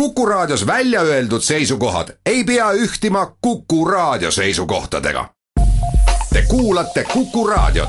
[0.00, 5.28] Kuku Raadios välja öeldud seisukohad ei pea ühtima Kuku Raadio seisukohtadega.
[6.32, 7.88] Te kuulate Kuku Raadiot.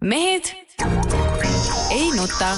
[0.00, 0.42] mehed
[1.90, 2.56] ei nuta.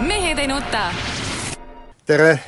[0.00, 1.13] mehed ei nuta
[2.06, 2.38] tere,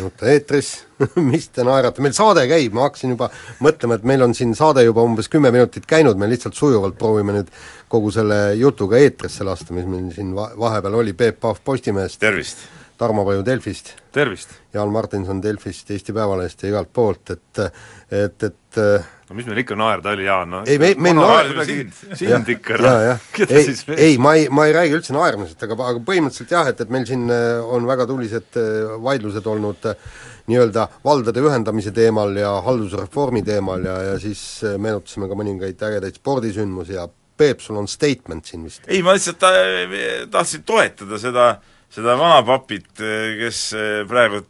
[0.00, 0.70] nuta eetris.
[1.30, 3.28] Mis te naerate, meil saade käib, ma hakkasin juba
[3.64, 7.36] mõtlema, et meil on siin saade juba umbes kümme minutit käinud, me lihtsalt sujuvalt proovime
[7.36, 7.52] nüüd
[7.92, 12.68] kogu selle jutuga eetrisse lasta, mis meil siin va-, vahepeal oli, Peep Pahv Postimehest, tervist!
[13.00, 14.50] Tarmo Paju Delfist, tervist!
[14.74, 17.60] Jaan Martinson Delfist, Eesti Päevalehest ja igalt poolt, et
[18.10, 18.80] et, et
[19.30, 22.76] no mis meil ikka naerda oli, Jaan, noh ei, me, meil naerda sind, sind ikka,
[22.82, 26.02] noh, keda ei, siis veel ei, ma ei, ma ei räägi üldse naermisest, aga, aga
[26.10, 30.04] põhimõtteliselt jah, et, et meil siin äh, on väga tulised äh, vaidlused olnud äh,
[30.50, 34.42] nii-öelda valdade ühendamise teemal ja haldusreformi teemal ja, ja siis
[34.76, 37.08] meenutasime ka mõningaid ägedaid spordisündmusi ja
[37.40, 38.84] Peep, sul on statement siin vist?
[38.90, 39.54] ei, ma lihtsalt ta,
[40.34, 41.52] tahtsin toetada seda
[41.90, 42.88] seda vanapapit,
[43.40, 43.62] kes
[44.10, 44.44] praegu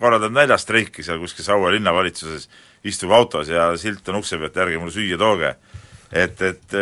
[0.00, 2.48] korraldab näljastreiki seal kuskil Saue linnavalitsuses,
[2.86, 5.54] istub autos ja silt on ukse pealt, ärge mulle süüa tooge.
[6.10, 6.74] et, et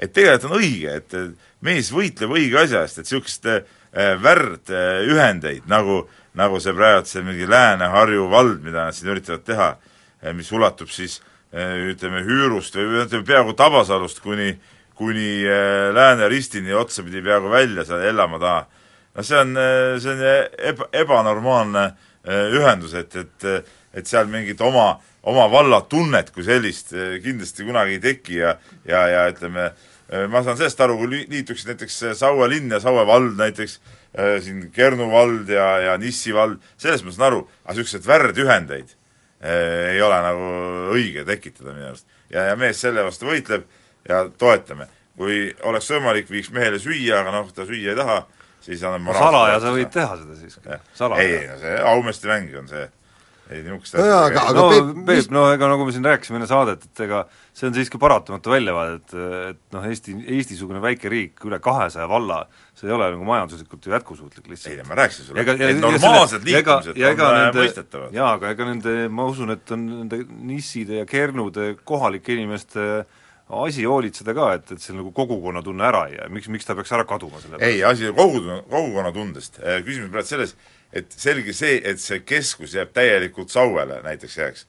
[0.00, 1.14] et tegelikult on õige, et
[1.62, 3.46] mees võitleb õige asja eest, et niisugust
[4.24, 9.70] värdühendeid, nagu nagu see praegu see mingi Lääne-Harju vald, mida nad siin üritavad teha,
[10.34, 11.18] mis ulatub siis
[11.52, 14.54] ütleme, Hüürust või ütleme, peaaegu Tabasalust kuni
[15.00, 15.44] kuni
[15.94, 18.66] Lääne ristini otsapidi peaaegu välja seal Ellamaa taha.
[19.14, 19.54] No see on,
[20.00, 20.24] see on
[20.72, 21.90] eba, ebanormaalne
[22.54, 26.92] ühendus, et, et et seal mingit oma, oma valla tunnet kui sellist
[27.24, 28.52] kindlasti kunagi ei teki ja
[28.86, 29.70] ja, ja ütleme,
[30.30, 33.80] ma saan sellest aru, kui liituksid näiteks Saue linn ja Saue vald näiteks,
[34.44, 38.96] siin Kernu vald ja, ja Nissi vald, sellest ma saan aru, aga niisuguseid värdühendeid
[39.40, 40.48] ei ole nagu
[40.94, 42.06] õige tekitada minu arust.
[42.30, 43.66] ja, ja mees selle vastu võitleb
[44.08, 44.86] ja toetame.
[45.20, 48.22] kui oleks võimalik, viiks mehele süüa, aga noh, ta süüa ei taha,
[48.60, 50.58] siis anname salaja sa võid teha seda siis.
[51.20, 52.88] ei, ei no see aumesti mäng on see
[53.50, 56.04] ei niisugust no jaa, aga, aga no Peep, Peep mis- no ega nagu me siin
[56.06, 59.14] rääkisime enne saadet, et ega see on siiski paratamatu väljavaade, et,
[59.50, 62.44] et noh, Eesti, Eesti-sugune väike riik, üle kahesaja valla,
[62.78, 64.76] see ei ole nagu majanduslikult ju jätkusuutlik ei lihtsalt.
[64.84, 68.14] no ma rääkisin sulle, et ja- normaalsed liikumised ja on ega äh, nende- mõistetavad.
[68.20, 70.22] jaa, aga ega nende, ma usun, et on nende
[70.52, 72.86] nisside ja kernude kohalike inimeste
[73.50, 76.92] asi hoolitseda ka, et, et seal nagu kogukonnatunne ära ei jää, miks, miks ta peaks
[76.94, 80.54] ära kaduma selle ei, asi on kogukonna, kogukonnatundest, küsimus on praegu selles,
[80.92, 84.66] et selge see, et see keskus jääb täielikult Sauele näiteks jääks.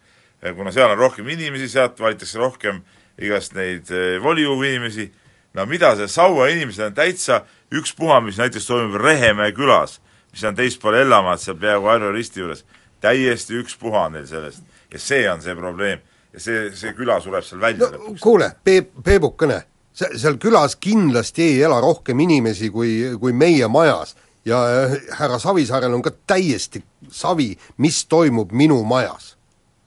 [0.56, 2.81] kuna seal on rohkem inimesi, sealt valitakse rohkem
[3.22, 5.12] igast neid eh, volikogu inimesi,
[5.53, 7.41] no mida see Saue inimesed on täitsa
[7.74, 10.00] ükspuha, mis näiteks toimub Rehemäe külas,
[10.31, 12.66] mis on teispool Ellamaad, seal peaaegu Harju risti juures,
[13.03, 14.64] täiesti ükspuha on neil sellest.
[14.91, 16.02] ja see on see probleem.
[16.34, 18.24] Ja see, see küla sureb seal välja no lõpuks.
[18.24, 19.62] kuule, Peep, Peebukene,
[19.94, 24.16] se-, seal külas kindlasti ei ela rohkem inimesi kui, kui meie majas
[24.46, 26.81] ja äh, härra Savisaarel on ka täiesti
[27.12, 29.36] savi, mis toimub minu majas.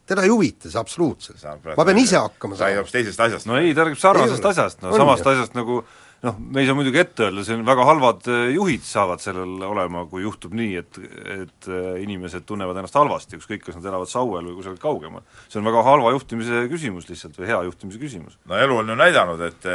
[0.07, 1.45] teda ei huvita see absoluutselt.
[1.77, 2.83] ma pean ise hakkama sai saama.
[2.83, 3.47] hoopis teisest asjast.
[3.47, 5.31] no ei, ta räägib sarnasest Ei asjast, no On samast ju.
[5.31, 5.85] asjast nagu
[6.25, 9.65] noh, me ei saa muidugi ette öelda, see on väga halvad eh, juhid saavad sellel
[9.67, 11.01] olema, kui juhtub nii, et
[11.35, 15.27] et eh, inimesed tunnevad ennast halvasti, ükskõik, kas nad elavad Sauel või kusagil kaugemal.
[15.49, 18.39] see on väga halva juhtimise küsimus lihtsalt või hea juhtimise küsimus.
[18.49, 19.71] no elu on ju näidanud, et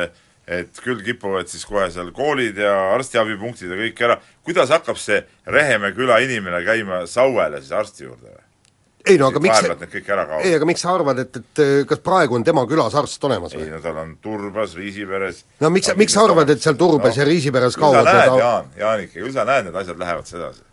[0.50, 5.22] et küll kipuvad siis kohe seal koolid ja arstiabipunktid ja kõik ära, kuidas hakkab see
[5.46, 8.49] Rehemäe küla inimene käima Sauele siis arsti juurde või?
[9.10, 10.56] Ei no aga miks vahepealt need kõik ära ei, kaovad.
[10.58, 13.72] aga miks sa arvad, et, et kas praegu on tema külas arst olemas ei või?
[13.74, 17.28] no tal on Turbas, Riisiperes no miks sa, miks sa arvad, et seal Turbas ja
[17.28, 20.64] Riisiperes küll sa kaovad näed, need Jaan, Jaanike, küll sa näed, need asjad lähevad sedasi.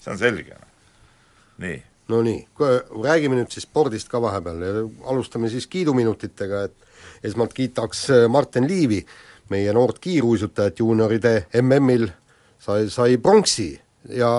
[0.00, 0.58] see on selge.
[1.64, 1.78] nii.
[2.12, 2.42] no nii,
[3.04, 8.68] räägime nüüd siis spordist ka vahepeal ja alustame siis kiiduminutitega, et esmalt kiidaks äh, Martin
[8.68, 9.00] Liivi,
[9.50, 12.08] meie noort kiiruisutajat juunioride MM-il
[12.58, 13.70] sai, sai pronksi
[14.14, 14.30] ja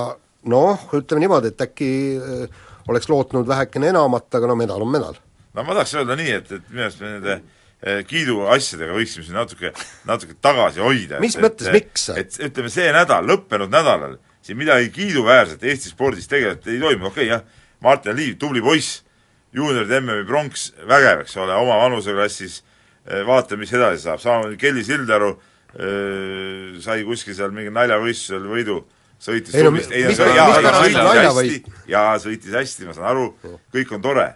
[0.47, 5.19] noh, ütleme niimoodi, et äkki äh, oleks lootnud vähekene enamat, aga no medal on medal.
[5.53, 9.37] no ma tahaks öelda nii, et, et minu arust me nende eh, kiiduasjadega võiksime siin
[9.37, 9.73] natuke,
[10.09, 11.21] natuke tagasi hoida.
[11.23, 12.09] Mis et, mõttes, miks?
[12.13, 14.17] et ütleme, see nädal, lõppenud nädalal
[14.47, 19.01] siin midagi kiiduväärset Eesti spordis tegelikult ei toimu, okei okay, jah, Martin Liiv, tubli poiss,
[19.55, 22.61] juunioride MM-i pronks, vägev, eks ole, oma vanuseklassis,
[23.27, 28.81] vaatame, mis edasi saab, samamoodi Kelly Sildaru äh, sai kuskil seal mingil naljavõistlusel võidu,
[29.21, 30.97] sõitis Ei mi- ei no mis jaa, jaa, sõitis
[31.33, 33.27] hästi, jaa, sõitis hästi, ma saan aru,
[33.73, 34.27] kõik on tore.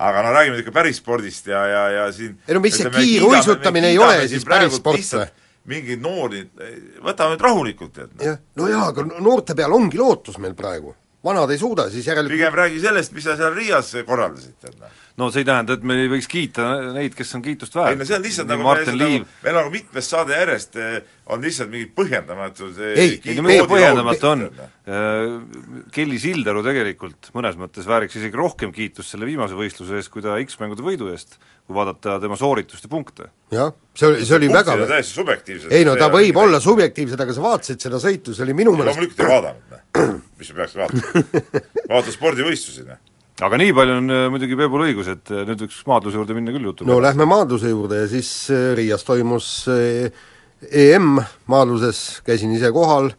[0.00, 3.90] Aga no räägime ikka päris spordist ja, ja, ja siin Ei no mis see kiiruisutamine
[3.92, 5.34] ei ole siis päris sport lihtsalt-
[5.70, 6.40] mingeid noori,
[7.04, 8.10] võtame nüüd rahulikult, tead.
[8.24, 10.94] jah, no jaa, aga no- noorte peal ongi lootus meil praegu.
[11.24, 14.78] Vanad ei suuda, siis järelikult pigem räägi sellest, mis sa seal Riias korraldasid, tead.
[15.20, 18.00] no see ei tähenda, et me ei võiks kiita neid, kes on kiitust ei väärt.
[18.00, 20.96] no see on lihtsalt nagu Martin meil, Liiv nagu, meil nagu mitmes saade järjest eh,
[21.30, 24.70] on lihtsalt mingid põhjendamatud eh, Ei, ei no Me- mida põhjendamatu on me-,
[25.92, 30.40] Kelly Sildaru tegelikult mõnes mõttes vääriks isegi rohkem kiitust selle viimase võistluse eest, kui ta
[30.40, 31.36] X-mängude võidu eest,
[31.70, 33.28] kui vaadata tema sooritust ja punkte.
[33.54, 35.74] jah, see oli, see oli väga täiesti subjektiivsed.
[35.76, 38.98] ei no ta võib olla subjektiivsed, aga sa vaatasid seda sõitu, see oli minu meelest
[38.98, 41.24] loomulikult ei vaadanud, mis sa peaks vaatama.
[41.94, 43.00] vaata spordivõistlusi, noh.
[43.46, 46.54] aga nii palju on äh, muidugi Peebul õigus, et äh, nüüd võiks maadluse juurde minna
[46.56, 51.14] küll jutu no lähme maadluse juurde ja siis äh, Riias toimus EM
[51.48, 53.12] maadluses, käisin ise kohal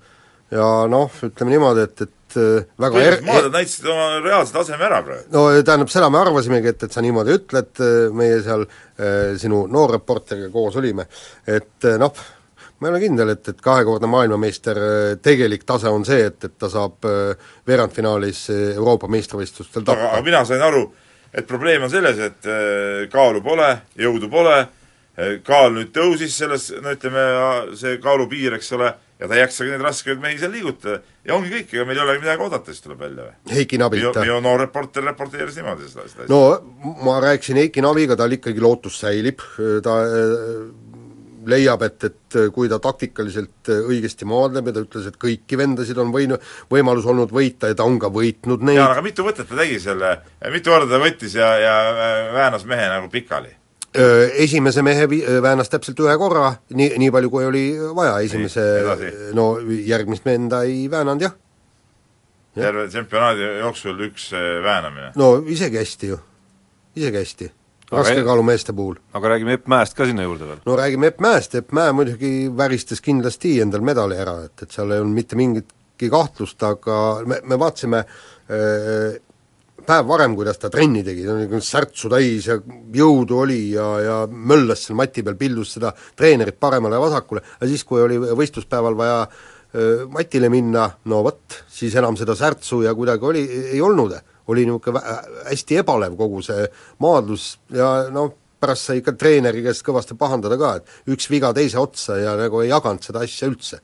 [0.51, 4.87] ja noh, ütleme niimoodi, et, et äh, väga põhimõtteliselt er- maadled näitasid oma reaalse taseme
[4.89, 5.29] ära praegu.
[5.35, 7.85] no tähendab, seda me arvasimegi, et, et sa niimoodi ütled,
[8.17, 11.07] meie seal äh, sinu noorreporteriga koos olime,
[11.47, 12.13] et äh, noh,
[12.81, 16.57] ma ei ole kindel, et, et kahekordne maailmameister äh, tegelik tase on see, et, et
[16.57, 20.25] ta saab äh, veerandfinaalis äh, Euroopa meistrivõistlustel aga, aga tappa.
[20.25, 20.87] mina sain aru,
[21.29, 22.49] et probleem on selles, et
[23.13, 23.69] kaalu pole,
[24.01, 24.55] jõudu pole,
[25.45, 27.23] kaal nüüd tõusis selles, no ütleme,
[27.77, 31.51] see kaalupiir, eks ole, ja ta ei jaksagi neid raskeid mehi seal liigutada ja ongi
[31.53, 33.33] kõik, ega meil ei olegi midagi oodata, siis tuleb välja või?
[33.53, 34.21] Heiki Nabilt.
[34.23, 38.97] minu noor reporter reporteeris niimoodi seda, seda no ma rääkisin Heiki Naviga, tal ikkagi lootus
[39.03, 39.43] säilib,
[39.85, 40.65] ta äh,
[41.51, 46.01] leiab, et, et kui ta taktikaliselt äh, õigesti maadleb ja ta ütles, et kõiki vendasid
[46.01, 46.41] on võinu-,
[46.73, 49.77] võimalus olnud võita ja ta on ka võitnud neid jaa, aga mitu võtet ta tegi
[49.83, 50.15] selle,
[50.49, 51.79] mitu korda ta võttis ja, ja
[52.33, 53.53] väänas mehe nagu pikali?
[53.93, 57.63] Esimese mehe vi-, väänas täpselt ühe korra, nii, nii palju, kui oli
[57.95, 61.33] vaja, esimese edasi., no järgmist venda ei väänanud jah.
[62.55, 62.65] Jah.
[62.67, 64.29] terve tsempionaadi jooksul üks
[64.63, 65.11] väänamine.
[65.15, 66.17] no isegi hästi ju,
[66.95, 67.51] isegi hästi,
[67.91, 68.95] raskekaalumeeste puhul.
[69.13, 70.59] aga räägime Epp Mäest ka sinna juurde veel.
[70.65, 74.91] no räägime Epp Mäest, Epp Mäe muidugi väristas kindlasti endal medali ära, et, et seal
[74.91, 79.19] ei olnud mitte mingitki kahtlust, aga me, me vaatasime äh,
[79.91, 82.57] päev varem, kuidas ta trenni tegi, ta oli nagu särtsu täis ja
[82.95, 87.69] jõudu oli ja, ja möllas seal mati peal, pildus seda treenerit paremale ja vasakule, aga
[87.69, 92.93] siis, kui oli võistluspäeval vaja äh, matile minna, no vot, siis enam seda särtsu ja
[92.95, 93.43] kuidagi oli,
[93.73, 94.15] ei olnud,
[94.51, 95.01] oli niisugune
[95.49, 96.67] hästi ebalev kogu see
[97.03, 101.81] maadlus ja noh, pärast sai ikka treeneri käest kõvasti pahandada ka, et üks viga teise
[101.81, 103.81] otsa ja nagu ei jaganud seda asja üldse.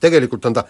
[0.00, 0.66] tegelikult on ta,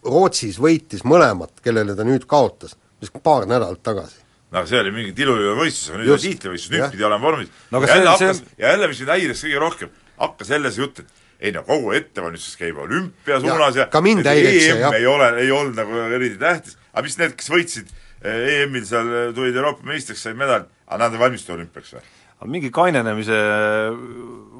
[0.00, 4.20] Rootsis võitis mõlemat, kellele ta nüüd kaotas, vist paar nädalat tagasi.
[4.50, 7.94] no see oli mingi tilulivõistlus, aga nüüd on tiitlivõistlus, nüüd pidi olema vormis No ja
[7.96, 11.00] jälle see- see hakkas, ja jälle, mis mind häiris kõige rohkem, hakkas jälle see jutt,
[11.00, 14.94] et ei no kogu ettevalmistus käib olümpia suunas ja, ka mind häirib see, EM jah.
[14.98, 17.88] ei ole, ei olnud nagu eriti tähtis, aga mis need, kes võitsid
[18.22, 22.04] eh, EM-il seal, tulid Euroopa meistriks, said medali, aga nad ei valmistu olümpiaks või?
[22.40, 23.38] aga mingi kainenemise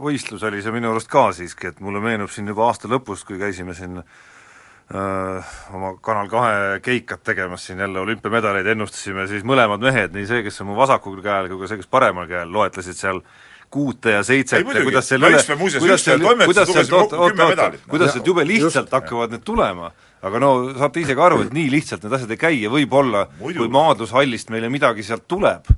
[0.01, 3.39] võistlus oli see minu arust ka siiski, et mulle meenub siin juba aasta lõpus, kui
[3.41, 4.01] käisime siin
[4.91, 10.61] oma Kanal kahe keikat tegemas siin jälle olümpiamedaleid ennustasime, siis mõlemad mehed, nii see, kes
[10.65, 13.21] on mu vasakul käel, kui ka see, kes paremal käel, loetlesid seal
[13.71, 14.89] kuute ja seitset Ei, muidugi.
[14.89, 17.85] kuidas seal üle kuidas seal kuidas seal lugesime kokku oot- oot- medalit.
[17.87, 18.93] kuidas Ja- sealt jube lihtsalt just.
[18.99, 19.93] hakkavad need tulema,
[20.27, 23.29] aga no saate ise ka aru, et nii lihtsalt need asjad ei käi ja võib-olla
[23.39, 25.71] kui maadlushallist meile midagi sealt tuleb,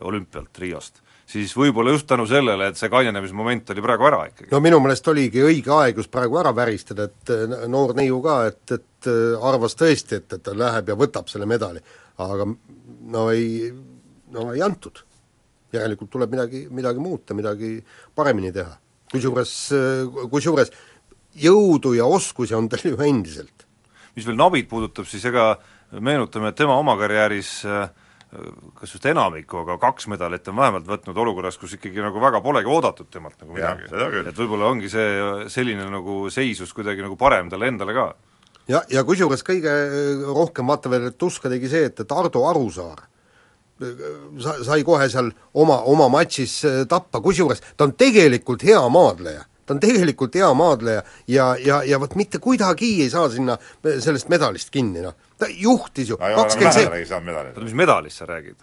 [0.00, 1.02] olümpialt Riost,
[1.34, 4.50] siis võib-olla just tänu sellele, et see kainenemismoment oli praegu ära ikkagi.
[4.52, 8.36] no minu meelest oligi õige aeg just praegu ära väristada, et äh, noor neiu ka,
[8.52, 11.82] et, et äh, arvas tõesti, et, et ta läheb ja võtab selle medali.
[12.22, 13.72] aga no ei,
[14.34, 15.02] no ei antud.
[15.74, 17.76] järelikult tuleb midagi, midagi muuta, midagi
[18.14, 18.76] paremini teha.
[19.12, 19.54] kusjuures,
[20.30, 20.70] kusjuures
[21.34, 23.66] jõudu ja oskusi on tal ju endiselt.
[24.14, 25.56] mis veel Nabit puudutab, siis ega
[26.00, 27.90] meenutame, et tema oma karjääris äh,
[28.78, 32.70] kas just enamikku, aga kaks medalit on vähemalt võtnud olukorras, kus ikkagi nagu väga polegi
[32.70, 33.88] oodatud temalt nagu midagi
[34.30, 38.06] et võib-olla ongi see selline nagu seisus kuidagi nagu parem talle endale ka.
[38.68, 43.06] ja, ja kusjuures kõige äh, rohkem vaata veel tuska tegi see, et, et Ardo Arusaar
[43.80, 49.44] sa-, sai kohe seal oma, oma matšis äh, tappa, kusjuures ta on tegelikult hea maadleja.
[49.66, 54.00] ta on tegelikult hea maadleja ja, ja, ja vot mitte kuidagi ei saa sinna äh,
[54.00, 55.14] sellest medalist kinni, noh.
[55.38, 57.56] Ta juhtis ju kakskümmend seitse, ei saanud medalit.
[57.64, 58.56] mis medalist sa räägid?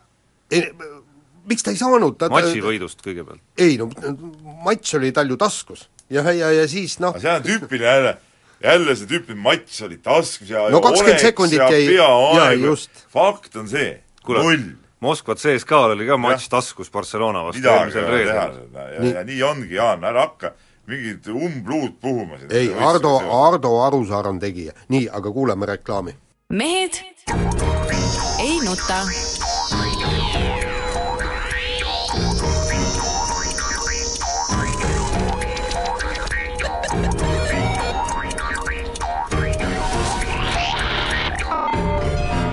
[1.50, 3.42] miks ta ei saanud, ta matši võidust kõigepealt.
[3.58, 3.88] ei no
[4.66, 8.13] matš oli tal ju taskus ja, ja, ja siis noh aga, see on tüüpiline jälle,
[8.63, 12.54] jälle see tüüpiline matš oli taskus ja No ja 20 oleks sekundit ja jäi- jaa,
[12.54, 12.92] just.
[13.13, 13.98] fakt on see,
[14.28, 14.70] null,
[15.01, 18.36] Moskva CSKA-l oli ka matš taskus Barcelona vastu eelmisel reedel.
[18.36, 19.13] ja, Nii.
[19.16, 20.51] ja nii ongi, Jaan, ära hakka
[20.88, 22.51] mingit umbluud puhuma siin.
[22.54, 24.74] ei, Ardo, Ardo Arusaar on tegija.
[24.94, 26.13] nii, aga kuulame reklaami
[26.51, 26.91] mehed
[28.39, 29.05] ei nuta.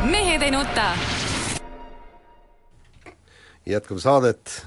[0.04, 0.92] mehed ei nuta.
[3.66, 4.66] jätkame saadet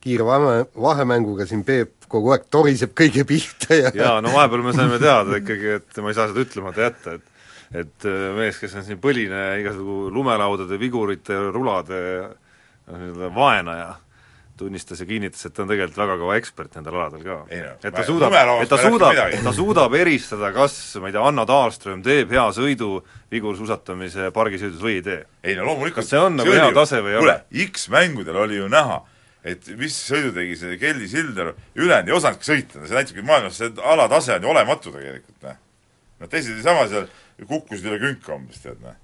[0.00, 4.76] kiire vahe, vahemänguga siin Peep kogu aeg toriseb kõige pihta ja jaa, no vahepeal me
[4.76, 7.37] saime teada ikkagi, et ma ei saa seda ütlemata jätta, et
[7.74, 12.02] et äh, mees, kes on siin põline igasugu lumelaudade, vigurite, rulade
[12.88, 13.88] noh, nii-öelda vaenaja,
[14.58, 17.34] tunnistas ja kinnitas, et ta on tegelikult väga kõva ekspert nendel aladel ka.
[17.52, 22.00] Et ta suudab, et ta suudab, ta suudab eristada, kas ma ei tea, Anna Dahlström
[22.02, 22.88] teeb hea sõidu
[23.30, 25.20] vigursuusatamise pargisõidus või ei tee.
[25.44, 27.36] ei no loomulikult Kas see on nagu oli hea ju- tase või ei ole?
[27.68, 28.98] X-mängudel oli ju näha,
[29.44, 33.70] et mis sõidu tegi see Kelly Sildaru, ülejäänud ei osanudki sõita, see näitabki maailmas, see
[33.94, 35.62] alatase on ju olematu tegelikult, noh.
[36.18, 37.06] no teised niisama seal
[37.46, 38.96] kukkusid üle künka umbes, tead, noh.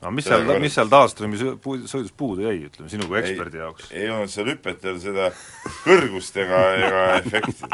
[0.00, 3.60] aga mis seal, mis seal Dahlströmi sõ- puu- sõidus puudu jäi, ütleme sinu kui eksperdi
[3.60, 3.90] jaoks?
[3.92, 5.24] ei olnud seal hüpetel seda
[5.84, 7.68] kõrgust ega, ega efekti.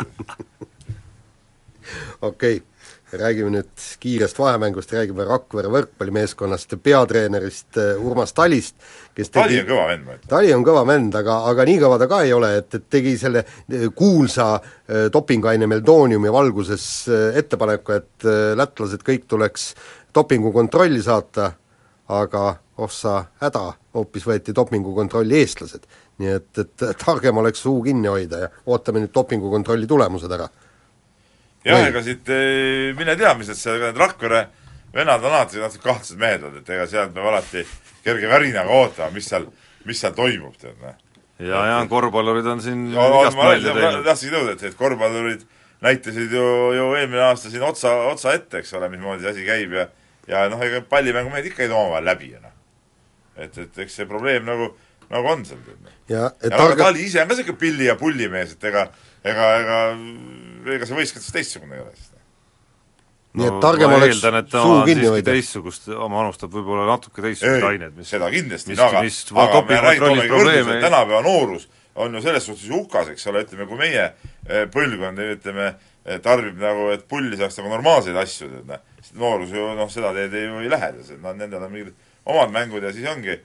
[2.30, 2.69] okei okay.,
[3.12, 8.76] räägime nüüd kiirest vahemängust, räägime Rakvere võrkpallimeeskonnast ja peatreenerist eh, Urmas Talist,
[9.16, 10.30] kes Tali tegi on kõva vend, ma ütlen.
[10.30, 13.16] Tali on kõva vend, aga, aga nii kõva ta ka ei ole, et, et tegi
[13.20, 16.86] selle eh, kuulsa eh, dopinguaine meldooniumi valguses
[17.40, 19.72] ettepaneku, et lätlased kõik tuleks
[20.14, 21.52] dopingukontrolli saata,
[22.10, 22.44] aga
[22.80, 25.84] oh sa häda, hoopis võeti dopingukontrolli eestlased.
[26.20, 30.48] nii et, et targem oleks suu kinni hoida ja ootame nüüd dopingukontrolli tulemused ära.
[31.66, 34.46] Jah, ega siit eh, mine tea, mis need seal, need Rakvere
[34.94, 37.64] vennad on alati natuke kahtlased mehed olnud, et ega sealt peab alati
[38.04, 39.46] kerge värinaga ootama, mis seal,
[39.86, 40.98] mis seal toimub, tead, noh.
[41.38, 44.04] ja, ja korvpallurid on siin ma igast nalja teinud.
[44.08, 45.46] tahtsingi nõuda, et, et korvpallurid
[45.84, 49.76] näitasid ju, ju eelmine aasta siin otsa, otsa ette, eks ole, mismoodi see asi käib
[49.78, 49.88] ja
[50.30, 52.54] ja noh, ega pallimängumehed ikka ei too omavahel läbi ja noh.
[53.36, 54.72] et, et eks see probleem nagu,
[55.12, 55.94] nagu on seal, noh.
[56.10, 58.88] ja et ja aga Tali ise on ka niisugune pilli- ja pullimees, et ega,
[59.24, 59.80] ega, ega
[60.76, 62.08] ega see võistkond siis teistsugune ei ole siis.
[63.40, 65.30] nii et targem oleks eeldan, et suu on kinni hoida.
[65.32, 69.04] teistsugust, oma anustab võib-olla natuke teistsugused ained, mis seda kindlasti, no aga,
[69.44, 71.68] aga me räägime, probleeme ei- tänapäeva noorus
[72.00, 74.02] on ju selles suhtes hukas, eks ole, ütleme, kui meie
[74.48, 75.74] eh, põlvkond, ütleme,
[76.06, 78.82] eh, tarbib nagu, et pulli saaks nagu normaalseid asju, tead noh,
[79.20, 81.94] noorus ju noh, seda teed ju ei lähe, noh, nendel on mingid
[82.30, 83.36] omad mängud ja siis ongi,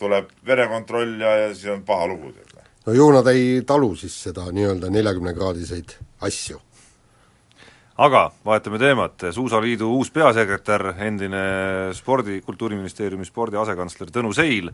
[0.00, 2.57] tuleb verekontroll ja, ja siis on paha lugu, tead noh.
[2.88, 5.92] No ju nad ei talu siis seda nii-öelda neljakümnekraadiseid
[6.24, 6.56] asju.
[7.98, 11.42] aga vahetame teemat, Suusaliidu uus peasekretär, endine
[11.92, 14.70] spordi, Kultuuriministeeriumi spordi asekantsler Tõnu Seil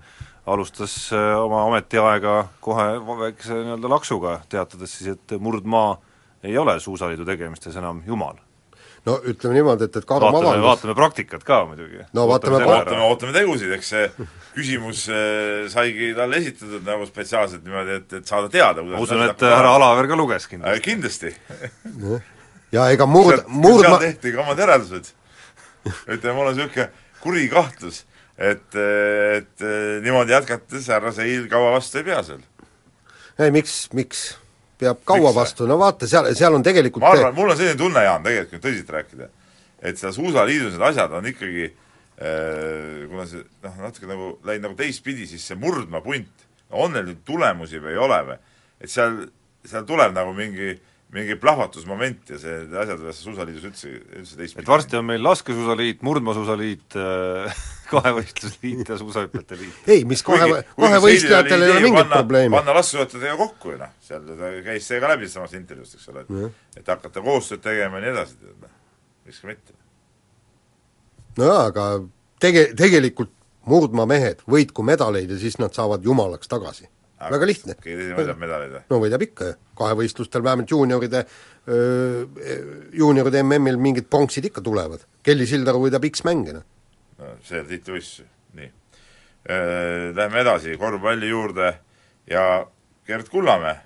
[0.47, 2.87] alustas äh, oma ametiaega kohe
[3.25, 5.97] väikese nii-öelda laksuga, teatades siis, et murdmaa
[6.45, 8.44] ei ole Suusaliidu tegemistes enam jumal.
[9.05, 12.05] No ütleme niimoodi, et, et Karum vaatame, avaldas vaatame praktikat ka muidugi.
[12.17, 13.09] No vaatame ootame, ära.
[13.11, 18.49] ootame tegusid, eks see küsimus eh, saigi talle esitatud nagu spetsiaalselt niimoodi, et, et saada
[18.53, 20.85] teada, ma usun, et härra Alaver ka luges kindlasti.
[20.89, 21.35] kindlasti
[22.75, 25.13] ja ega murd- murdma seal tehti ka omad järeldused.
[26.09, 26.89] ütleme, mul on niisugune
[27.25, 28.05] kuri kahtlus,
[28.39, 29.69] et, et
[30.05, 32.41] niimoodi jätkates härra Seil kaua vastu ei pea seal.
[33.39, 34.25] ei miks, miks?
[34.81, 35.37] Peab kaua Miks?
[35.39, 38.57] vastu, no vaata, seal, seal on tegelikult ma arvan, mul on selline tunne, Jaan, tegelikult
[38.57, 39.29] kui tõsiselt rääkida,
[39.85, 44.79] et seal suusaliidus need asjad on ikkagi eh, kuna see noh, natuke nagu läinud nagu
[44.79, 48.41] teistpidi, siis see murdma punt, on neil nüüd tulemusi või ei ole või,
[48.83, 49.23] et seal,
[49.67, 50.75] seal tuleb nagu mingi
[51.15, 55.23] mingi plahvatusmoment ja see, need asjad võivad suusaliidus üldse, üldse teistpidi et varsti on meil
[55.25, 56.97] laskesuusaliit, murdmaasuusaliit,
[57.93, 59.91] kahevõistlusliit ja suusahüpete liit.
[59.95, 62.57] ei, mis kohe, kohe võistlejatel ei ole mingit probleemi.
[62.57, 66.27] panna laskesuusatajatega kokku ju noh, seal ta käis see ka läbi samast intervjuust, eks ole,
[66.27, 68.75] et et hakata koostööd tegema ja nii edasi, tead noh,
[69.29, 69.79] miks ka mitte.
[71.39, 71.89] nojaa, aga
[72.43, 73.33] tege-, tegelikult
[73.71, 76.89] murdmaa mehed võitku medaleid ja siis nad saavad jumalaks tagasi.
[77.19, 77.77] Väga lihtne.
[77.81, 78.83] keegi võidab medaleid või?
[78.91, 81.25] no võidab ikka ju, kahevõistlustel vähemalt juunioride,
[82.99, 85.05] juunioride MM-il mingid pronksid ikka tulevad.
[85.25, 86.65] Kelly Sildaru võidab X-mänge, noh.
[87.21, 88.71] no see on tiitlivõistlus, nii.
[90.15, 91.75] Läheme edasi korvpalli juurde
[92.31, 92.47] ja
[93.07, 93.77] Gerd Kullamäe,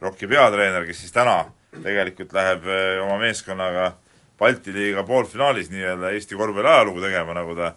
[0.00, 1.42] ROK-i peatreener, kes siis täna
[1.80, 2.66] tegelikult läheb
[3.04, 3.92] oma meeskonnaga
[4.40, 7.74] Balti liiga poolfinaalis nii-öelda Eesti korvpalli ajalugu tegema, nagu ta,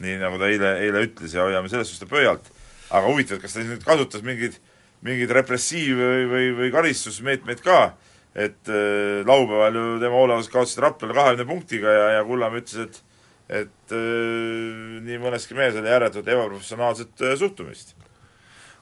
[0.00, 2.48] nii nagu ta eile, eile ütles ja hoiame selles suhtes pöialt.
[2.90, 4.58] Aga huvitav, kas ta siis nüüd kasutas mingeid,
[5.06, 7.80] mingeid repressiiv- või, või, või karistusmeetmeid ka,
[8.36, 13.02] et äh, laupäeval ju tema hoolealused kaotasid Raplale kahekümne punktiga ja, ja Kullamäe ütles, et
[13.46, 17.94] et äh, nii mõneski mehes oli ääretult ebaprofessionaalset äh, suhtumist.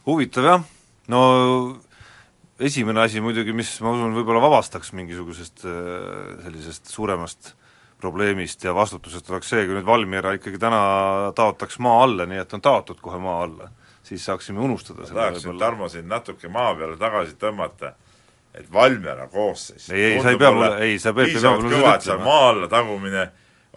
[0.06, 0.64] huvitav jah,
[1.12, 1.20] no
[2.58, 7.52] esimene asi muidugi, mis ma usun, võib-olla vabastaks mingisugusest äh, sellisest suuremast
[8.00, 10.80] probleemist ja vastutusest, oleks see, kui nüüd Valmiera ikkagi täna
[11.36, 13.70] taotaks maa alla, nii et on taotud kohe maa alla,
[14.04, 17.94] siis saaksime unustada ma tahaksin, Tarmo, sind natuke maa peale tagasi tõmmata,
[18.54, 21.72] et Valmiera koosseis Ei, ei, sa ei pea mulle- ei, sa Peep ei pea piisavalt
[21.72, 23.24] kõva, et seal maa alla tagumine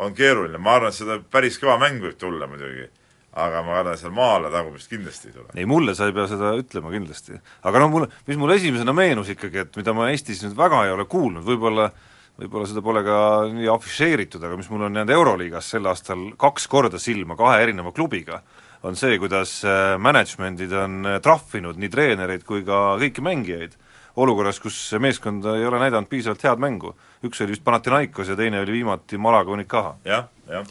[0.03, 2.89] on keeruline, ma arvan, et seda päris kõva mäng võib tulla muidugi.
[3.37, 5.47] aga ma kardan, seal maale tagumist kindlasti ei tule.
[5.55, 7.39] ei, mulle sa ei pea seda ütlema kindlasti.
[7.63, 10.91] aga noh, mulle, mis mulle esimesena meenus ikkagi, et mida ma Eestis nüüd väga ei
[10.91, 11.91] ole kuulnud, võib-olla
[12.37, 13.17] võib-olla seda pole ka
[13.49, 17.91] nii afišeeritud, aga mis mul on jäänud Euroliigas sel aastal kaks korda silma kahe erineva
[17.91, 18.41] klubiga,
[18.87, 23.75] on see, kuidas äh, management'id on äh, trahvinud nii treenereid kui ka kõiki mängijaid
[24.17, 26.95] olukorras, kus meeskond ei ole näidanud piisavalt head mängu.
[27.25, 29.97] üks oli vist Panathinaikos ja teine oli viimati Malaga Unikaha.
[30.05, 30.65] jah, jah.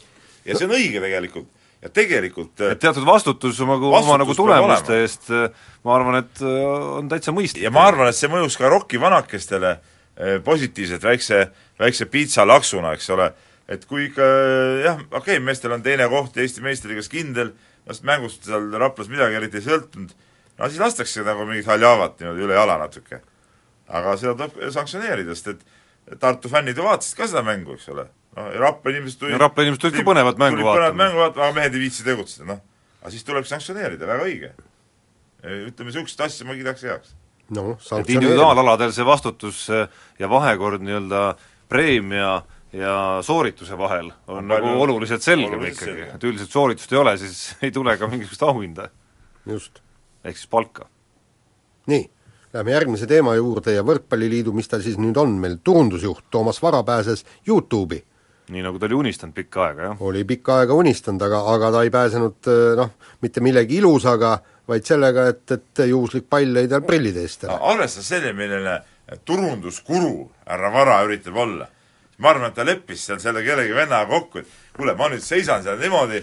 [0.45, 5.29] ja see on õige tegelikult ja tegelikult et teatud vastutus oma, oma nagu tulemuste eest,
[5.85, 7.63] ma arvan, et on täitsa mõistlik.
[7.63, 11.45] ja ma arvan, et see mõjus ka Rocki vanakestele äh, positiivselt väikse,
[11.79, 13.31] väikse piitsalaksuna, eks ole,
[13.69, 14.27] et kui ikka
[14.83, 17.53] jah, okei okay,, meestel on teine koht Eesti meistriliigas kindel,
[17.87, 20.13] vast mängust seal Raplas midagi eriti ei sõltunud,
[20.57, 23.21] no siis lastakse nagu mingit haljavat niimoodi üle jala natuke.
[23.87, 25.67] aga seda tuleb sanktsioneerida, sest et
[26.19, 28.07] Tartu fännid ju vaatasid ka seda mängu, eks ole.
[28.37, 30.79] noh, Rapla inimesed tulid Rapla inimesed tulid ka põnevat mängu vaatama.
[30.79, 32.59] põnevat mängu vaatama, aga mehed ei viitsi tegutseda, noh.
[33.01, 34.51] aga siis tuleb sanktsioneerida, väga õige.
[35.47, 37.15] ütleme, niisugust asja ma kiidaks heaks
[37.55, 41.21] no, et individuaalaladel see vastutus ja vahekord nii-öelda
[41.69, 42.41] preemia
[42.73, 47.39] ja soorituse vahel on, on nagu oluliselt selgem ikkagi, et üldiselt sooritust ei ole, siis
[47.63, 48.89] ei tule ka mingisugust auhinda.
[49.45, 49.79] just.
[50.23, 50.89] ehk siis palka.
[51.87, 52.09] nii,
[52.53, 56.83] läheme järgmise teema juurde ja Võrkpalliliidu, mis ta siis nüüd on meil, turundusjuht Toomas Vara
[56.83, 58.03] pääses YouTube'i.
[58.49, 60.03] nii, nagu ta oli unistanud pikka aega, jah?
[60.03, 65.29] oli pikka aega unistanud, aga, aga ta ei pääsenud noh, mitte millegi ilusaga, vaid sellega,
[65.31, 67.59] et, et juhuslik pall lõi tal prillide eest ära.
[67.71, 68.81] arvestades selle, milline
[69.25, 71.67] turunduskuru härra Vara üritab olla,
[72.17, 75.63] ma arvan, et ta leppis seal selle kellegi vennaga kokku, et kuule, ma nüüd seisan
[75.65, 76.21] seal niimoodi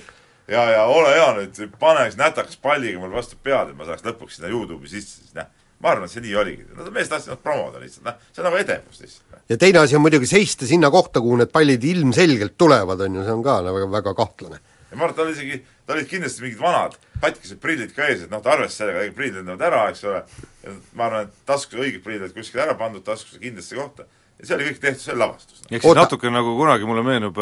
[0.51, 4.07] ja, ja ole hea nüüd, pane üks nätakas palliga mul vastu pead, et ma saaks
[4.07, 5.49] lõpuks sinna Youtube'i sisse, siis noh,
[5.85, 6.67] ma arvan, et see nii oligi.
[6.75, 9.39] Nad mees tahtsid nad promoda lihtsalt, noh, see on nagu edevus lihtsalt.
[9.51, 13.27] ja teine asi on muidugi seista sinna kohta, kuhu need pallid ilmselgelt tulevad, on ju,
[13.27, 14.61] see on ka väga, väga kahtlane.
[14.91, 18.09] ja ma arvan, et ta oli isegi tal olid kindlasti mingid vanad katkised prillid ka
[18.09, 20.23] ees, et noh, ta arvestas sellega, prillid lendavad ära, eks ole,
[20.97, 24.09] ma arvan, et taskus õiged prillid olid kuskile ära pandud, taskusse kindlasse kohta,
[24.40, 25.64] ja see oli kõik tehtud, see oli lavastus.
[25.70, 27.40] ehk siis natuke nagu kunagi mulle meenub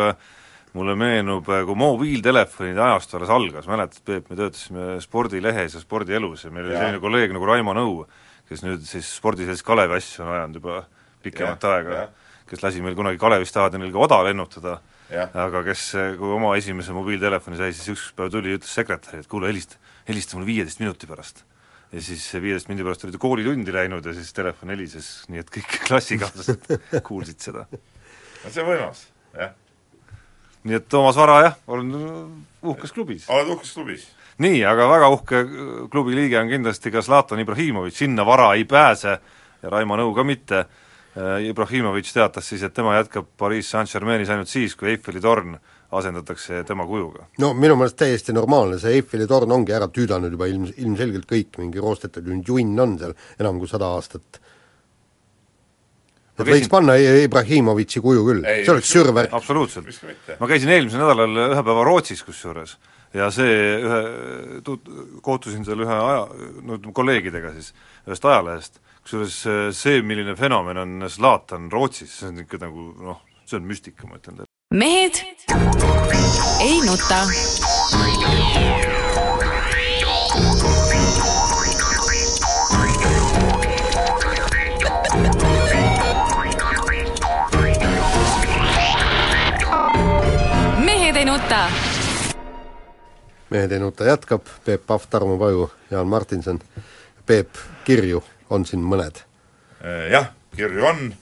[0.73, 6.53] mulle meenub, kui mobiiltelefonide ajastu alles algas, mäletad, Peep, me töötasime spordilehes ja spordielus ja
[6.53, 8.07] meil oli selline kolleeg nagu Raimo Nõu,
[8.49, 10.79] kes nüüd siis spordiselts Kalevi asju on ajanud juba
[11.25, 12.07] pikemat ja, aega,
[12.49, 14.81] kes lasi meil kunagi Kalevi staadionil ka oda lennutada.
[15.13, 19.29] Aga kes, kui oma esimese mobiiltelefoni sai, siis üks päev tuli ja ütles sekretärile, et
[19.29, 19.77] kuule, helista,
[20.09, 21.45] helista mulle viieteist minuti pärast.
[21.93, 25.77] Ja siis viieteist minuti pärast olid koolitundi läinud ja siis telefon helises, nii et kõik
[25.89, 27.67] klassikaaslased kuulsid seda.
[27.73, 29.05] no see on võimas,
[29.37, 29.53] jah.
[30.65, 31.93] nii et Toomas Vara jah, olen
[32.63, 33.29] uhkes klubis.
[33.29, 34.07] oled uhkes klubis.
[34.43, 35.45] nii, aga väga uhke
[35.93, 39.19] klubi liige on kindlasti ka Zlatan Ibrahimovic, sinna Vara ei pääse
[39.63, 40.65] ja Raimo Nõu ka mitte
[41.45, 45.59] Ibrahimovitš teatas siis, et tema jätkab Pariis Saint-Germainis ainult siis, kui Eiffeli torn
[45.93, 47.27] asendatakse tema kujuga.
[47.43, 51.59] no minu meelest täiesti normaalne, see Eiffeli torn ongi ära tüüdanud juba ilm, ilmselgelt kõik,
[51.61, 54.41] mingi roostetud junn on seal enam kui sada aastat.
[56.33, 56.55] et käisin...
[56.55, 59.37] võiks panna Ibrahimovitši kuju küll, see oleks sürvärk.
[59.37, 59.93] absoluutselt.
[60.41, 62.79] ma käisin eelmisel nädalal ühe päeva Rootsis kusjuures
[63.17, 64.01] ja see ühe,
[64.65, 64.89] tut-,
[65.25, 66.25] kohtusin seal ühe aja,
[66.63, 67.73] no ütleme kolleegidega siis,
[68.09, 73.21] ühest ajalehest, kusjuures äh, see, milline fenomen on Zlatan Rootsis, see on ikka nagu noh,
[73.45, 74.49] see on müstika, ma ütlen teile.
[74.73, 75.13] Mehed
[76.61, 77.27] ei nuta.
[90.77, 91.71] mehed ei nuta.
[93.51, 96.61] mehed ei nuta jätkab, Peep Pahv, Tarmo Paju, Jaan Martinson.
[97.27, 97.49] Peep,
[97.85, 99.21] kirju on siin mõned?
[100.11, 101.13] Jah, kirju on,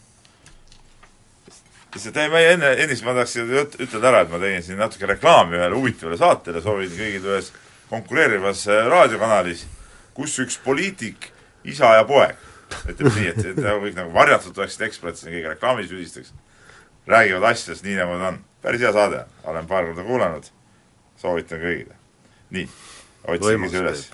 [1.95, 5.59] lihtsalt ei, ma enne, ennist ma tahaks ütelda ära, et ma tegin siin natuke reklaami
[5.59, 7.51] ühele huvitavale saatele, soovin kõigile ühes
[7.91, 9.65] konkureerivas äh, raadiokanalis,
[10.15, 11.31] kus üks poliitik,
[11.67, 12.39] isa ja poeg,
[12.93, 16.33] ütleme nii, et, et nagu kõik nagu varjatud oleksid eksperdid, keegi reklaamis süüdistaks,
[17.11, 18.41] räägivad asjadest nii, nagu ta on.
[18.63, 20.51] päris hea saade, olen paar korda kuulanud,
[21.19, 21.97] soovitan kõigile.
[22.55, 22.67] nii,
[23.27, 24.09] otsige see üles.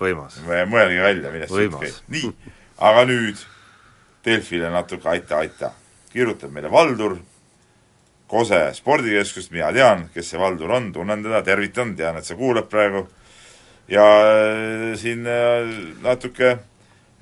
[0.71, 2.05] mõelge välja, millest jutt käib.
[2.15, 2.31] nii
[2.77, 3.45] aga nüüd
[4.25, 5.71] Delfile natuke aita-aita.
[6.11, 7.17] kirjutab meile Valdur
[8.27, 12.67] Kose spordikeskust, mina tean, kes see Valdur on, tunnen teda, tervitan, tean, et sa kuulad
[12.67, 13.05] praegu,
[13.87, 15.67] ja äh, siin äh,
[16.03, 16.57] natuke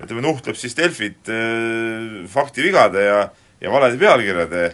[0.02, 3.20] ütleme, nuhtleb siis Delfit äh, faktivigade ja,
[3.62, 4.66] ja valede pealkirjade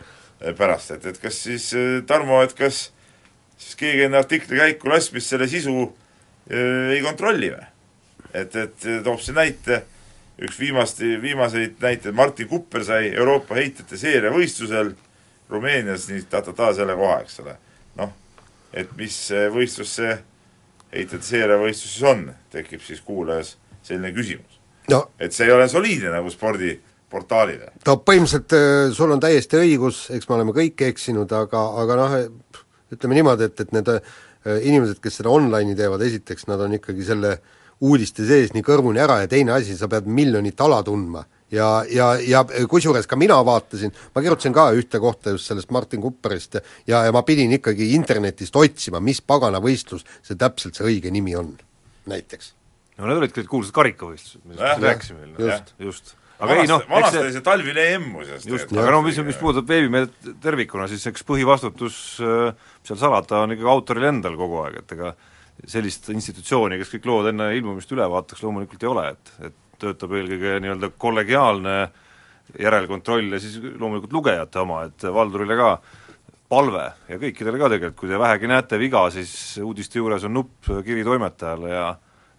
[0.58, 1.68] pärast, et, et kas siis
[2.08, 2.88] Tarmo, et kas
[3.60, 5.84] siis keegi enne artikli käiku laskmist selle sisu
[6.50, 7.68] ei kontrolli või?
[8.34, 9.84] et, et toob see näite
[10.42, 14.90] üks viimast, viimaseid näiteid, Martin Kupper sai Euroopa heitjate seeriavõistlusel
[15.52, 17.56] Rumeenias nii ta-ta-ta selle koha, eks ole.
[18.00, 18.12] noh,
[18.72, 19.16] et mis
[19.52, 20.16] võistlus see
[20.92, 24.58] heitjate-seeriavõistlus siis on, tekib siis kuulajas selline küsimus.
[24.90, 27.72] no et see ei ole soliidne nagu spordiportaalile.
[27.86, 32.18] no põhimõtteliselt äh, sul on täiesti õigus, eks me oleme kõik eksinud, aga, aga noh,
[32.92, 34.00] ütleme niimoodi, et, et need äh,
[34.60, 37.36] inimesed, kes seda online'i teevad, esiteks nad on ikkagi selle
[37.82, 41.24] uudiste sees nii kõrvuni ära ja teine asi, sa pead miljonit ala tundma.
[41.52, 46.02] Ja, ja, ja kusjuures ka mina vaatasin, ma kirjutasin ka ühte kohta just sellest Martin
[46.02, 51.12] Kupperist ja, ja ma pidin ikkagi internetist otsima, mis pagana võistlus see täpselt see õige
[51.14, 51.54] nimi on,
[52.10, 52.54] näiteks.
[52.98, 55.42] no need olidki need kuulsad karikavõistlused, millest me rääkisime just.
[55.42, 56.14] just, just.
[56.38, 58.46] aga ei vanasti noh, vanasti oli see talvine EM muuseas.
[58.48, 63.56] just, aga no mis, mis puudutab veebimeediat tervikuna, siis eks põhivastutus äh, seal salata on
[63.56, 65.12] ikkagi autoril endal kogu aeg, et ega
[65.68, 70.14] sellist institutsiooni, kes kõik lood enne ilmumist üle vaataks, loomulikult ei ole, et, et töötab
[70.18, 71.76] eelkõige nii-öelda kollegiaalne
[72.60, 75.74] järelkontroll ja siis loomulikult lugejate oma, et Valdurile ka
[76.52, 80.72] palve ja kõikidele ka tegelikult, kui te vähegi näete viga, siis uudiste juures on nupp
[80.84, 81.92] kiri toimetajale ja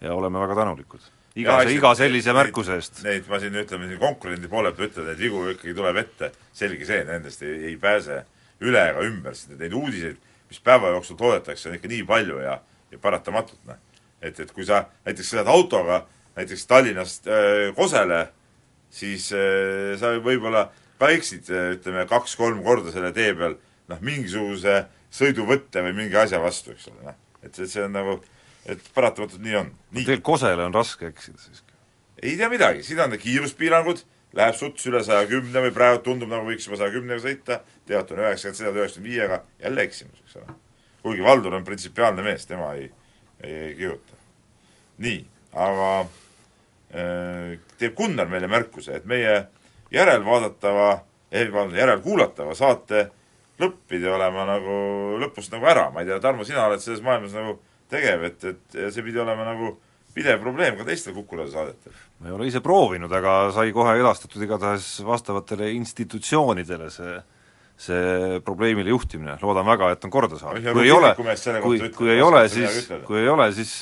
[0.03, 0.99] ja oleme väga tänulikud.
[1.35, 2.99] iga, iga sellise märkuse eest.
[3.03, 6.85] Neid ma siin ütleme, siin konkurendi poole pealt ütlen, et vigu ikkagi tuleb ette, selge
[6.85, 8.19] see, nendest ei, ei pääse
[8.61, 10.19] üle ega ümber, sest neid uudiseid,
[10.51, 12.59] mis päeva jooksul toodetakse, on ikka nii palju ja,
[12.91, 13.79] ja paratamatult, noh.
[14.21, 16.03] et, et kui sa näiteks sõidad autoga
[16.35, 18.27] näiteks Tallinnast äh, Kosele,
[18.93, 20.67] siis äh, sa võib-olla
[21.03, 23.57] ka eksid, ütleme, kaks-kolm korda selle tee peal
[23.91, 27.19] noh, mingisuguse sõiduvõtte või mingi asja vastu, eks ole, noh.
[27.43, 28.15] et see, on nagu,
[28.69, 29.69] et paratamatult nii on.
[29.99, 31.75] Teil Kosele on raske eksida siiski.
[32.23, 34.05] ei tea midagi, siin on kiiruspiirangud,
[34.39, 38.15] läheb suts üle saja kümne või praegu tundub, nagu võiks juba saja kümnega sõita, tead,
[38.15, 40.57] on üheksakümmend, sõidad üheksakümne viiega, jälle eksimus, eks ole.
[41.03, 42.87] kuigi Valdur on printsipiaalne mees, tema ei,
[43.43, 44.21] ei, ei kihuta.
[45.03, 45.19] nii,
[45.67, 46.19] aga äh,
[46.93, 49.35] teeb Gunnar meile märkuse, et meie
[49.93, 50.89] järelvaadatava,
[51.33, 53.07] ei vabandust, järelkuulatava saate
[53.61, 54.75] lõpp pidi olema nagu
[55.21, 57.57] lõpust nagu ära, ma ei tea, Tarmo, sina oled selles maailmas nagu
[57.93, 59.75] tegev, et, et see pidi olema nagu
[60.13, 61.93] pidev probleem ka teistel Kuku raadio saadetel.
[62.21, 67.15] ma ei ole ise proovinud, aga sai kohe edastatud igatahes vastavatele institutsioonidele see
[67.83, 70.61] see probleemile juhtimine, loodan väga, et on korda saadud.
[70.63, 73.73] Ja kui ei ole, kui, kui ei ole, siis, kui ei ole, siis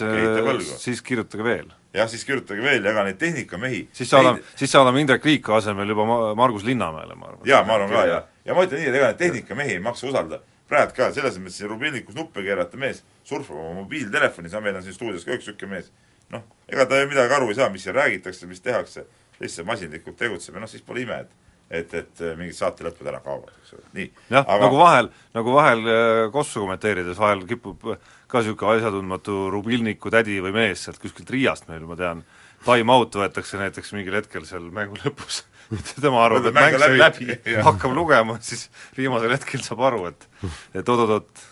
[0.80, 1.68] siis kirjutage veel.
[1.94, 5.90] Jah, siis kirjutage veel ja ega neid tehnikamehi siis saadame, siis saadame Indrek Liiku asemel
[5.92, 7.48] juba Ma-, Margus Linnamäele, ma arvan.
[7.48, 10.08] jaa, ma arvan ka, ja, ja ma ütlen nii, et ega neid tehnikamehi ei maksa
[10.08, 10.44] usaldada.
[10.72, 14.96] praegu ka, selles mõttes siin rubilnikus nuppe keerata mees surfab oma mobiiltelefonis, meil on siin
[14.96, 15.92] stuudios ka üks niisugune mees.
[16.32, 19.06] noh, ega ta ju midagi aru ei saa, mis siin räägitakse, mis tehakse,
[19.42, 21.40] lihtsalt masinlikult tegutseb ja noh, siis pole ime, et
[21.72, 24.08] et, et mingid saate lõpud ära kaovad, eks ole, nii.
[24.34, 27.86] jah aga..., nagu vahel, nagu vahel äh, Kossu kommenteerides vahel kipub
[28.32, 32.24] ka niisugune asjatundmatu rubilniku tädi või mees sealt kuskilt Riiast meil, ma tean,
[32.66, 35.44] time-out võetakse näiteks mingil hetkel seal mängu lõpus
[36.04, 38.68] tema arvab, et mäng sai läbi, läbi., hakkab lugema, siis
[38.98, 40.28] viimasel hetkel saab aru, et
[40.76, 41.46] et oot-oot-oot,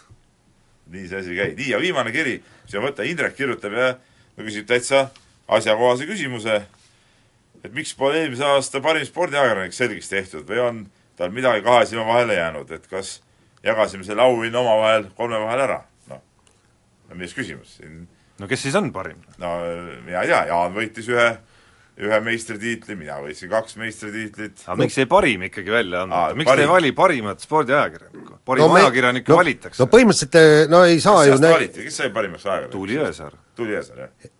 [0.94, 1.56] nii see asi käib.
[1.60, 3.94] nii, ja viimane kiri, mis on võtta, Indrek kirjutab ja
[4.39, 5.08] küsib täitsa
[5.50, 6.62] asjakohase küsimuse,
[7.63, 10.84] et miks pole eelmise aasta parim spordiajakirjanik selgeks tehtud või on
[11.20, 13.18] tal midagi kahe silma vahele jäänud, et kas
[13.63, 15.80] jagasime selle auhinna omavahel kolme vahel ära.
[17.10, 18.02] No milles küsimus siin,
[18.39, 19.22] no kes siis on parim?
[19.41, 19.54] no
[20.06, 21.28] mina ei tea, Jaan võitis ühe,
[22.00, 24.65] ühe meistritiitli, mina võitsin kaks meistritiitlit.
[24.67, 26.63] aga miks jäi parim ikkagi välja anda miks parim.
[26.63, 28.41] te ei vali parimat spordiajakirjanikku?
[28.48, 31.88] parim no, ajakirjanikku no, valitakse no põhimõtteliselt eh, no ei saa kes ju seast valiti,
[31.88, 32.78] kes sai parimaks ajakirjanikuks?
[32.78, 33.39] Tuuli Jõesaar.
[33.60, 34.36] Tuuli Jõesaar, jah?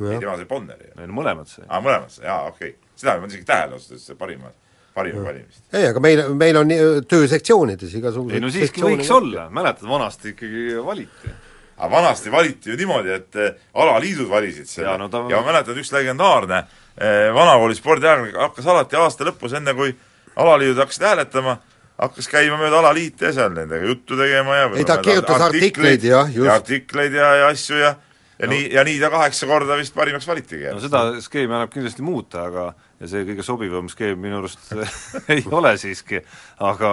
[0.00, 0.92] ei, tema sai Bonneri.
[0.98, 1.64] ei no mõlemad sai.
[1.68, 2.94] aa, mõlemad sai, jaa, okei okay..
[2.94, 4.52] seda ma ei pannud isegi tähele ausalt öeldes, see parima,
[4.96, 5.62] parima valimist.
[5.72, 6.74] ei, aga meil, meil on
[7.08, 11.34] töösektsioonides igasugused ei no siiski võiks olla, mäletad, vanasti ikkagi valiti.
[11.76, 15.50] Aga vanasti valiti ju niimoodi, et eh, alaliidud valisid selle Jaa, no ta- ja ma
[15.52, 16.62] mäletan, üks legendaarne
[16.96, 19.92] eh, vanakooli spordiajakirjanik hakkas alati aasta lõpus, enne kui
[20.36, 21.58] alaliidud hakkasid hääletama,
[22.00, 26.28] hakkas käima mööda alaliite ja seal nendega juttu tegema ja Ei, ta kirjutas artikleid, jah,
[26.32, 26.46] just.
[26.46, 27.94] ja artikleid ja, ja asju ja
[28.36, 28.52] ja no.
[28.52, 30.66] nii, ja nii ta kaheksa korda vist parimaks valitigi.
[30.68, 32.66] no seda skeemi annab kindlasti muuta, aga
[33.00, 34.72] ja see kõige sobivam skeem minu arust
[35.32, 36.20] ei ole siiski,
[36.60, 36.92] aga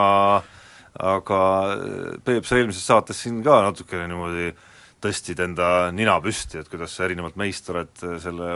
[1.00, 1.39] aga
[2.24, 4.54] Peep, sa eelmises saates siin ka natukene niimoodi
[5.04, 7.92] tõstsid enda nina püsti, et kuidas sa erinevalt meist oled
[8.24, 8.54] selle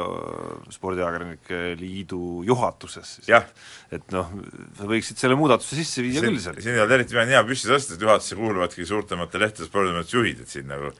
[0.74, 3.60] Spordiajakirjanike Liidu juhatuses siis.
[3.94, 4.32] Et noh,
[4.78, 6.60] sa võiksid selle muudatuse sisse viia küll seal.
[6.64, 10.44] siin ei olnud eriti vaja nina püsti tõsta, et juhatusse kuuluvadki suurtemate lehtede spordimajade juhid,
[10.44, 10.92] et siin nagu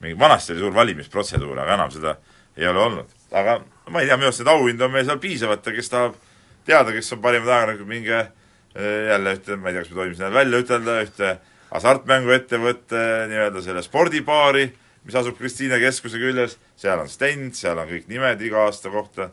[0.00, 2.16] mingi, vanasti oli suur valimisprotseduur, aga enam seda
[2.56, 3.16] ei ole olnud.
[3.30, 3.60] aga
[3.90, 6.18] ma ei tea, minu arust neid auhindu on meil seal piisavalt ja kes tahab
[6.66, 10.18] teada, kes on parimad ajakirjanikud, minge eh, jälle ühte, ma ei tea, kas me tohime
[10.18, 11.32] seda välja ütelda, ühte
[11.70, 14.66] hasartmänguettevõtte nii-öelda selle spordibaari,
[15.04, 19.30] mis asub Kristiine keskuse küljes, seal on stend, seal on kõik nimed iga aasta kohta,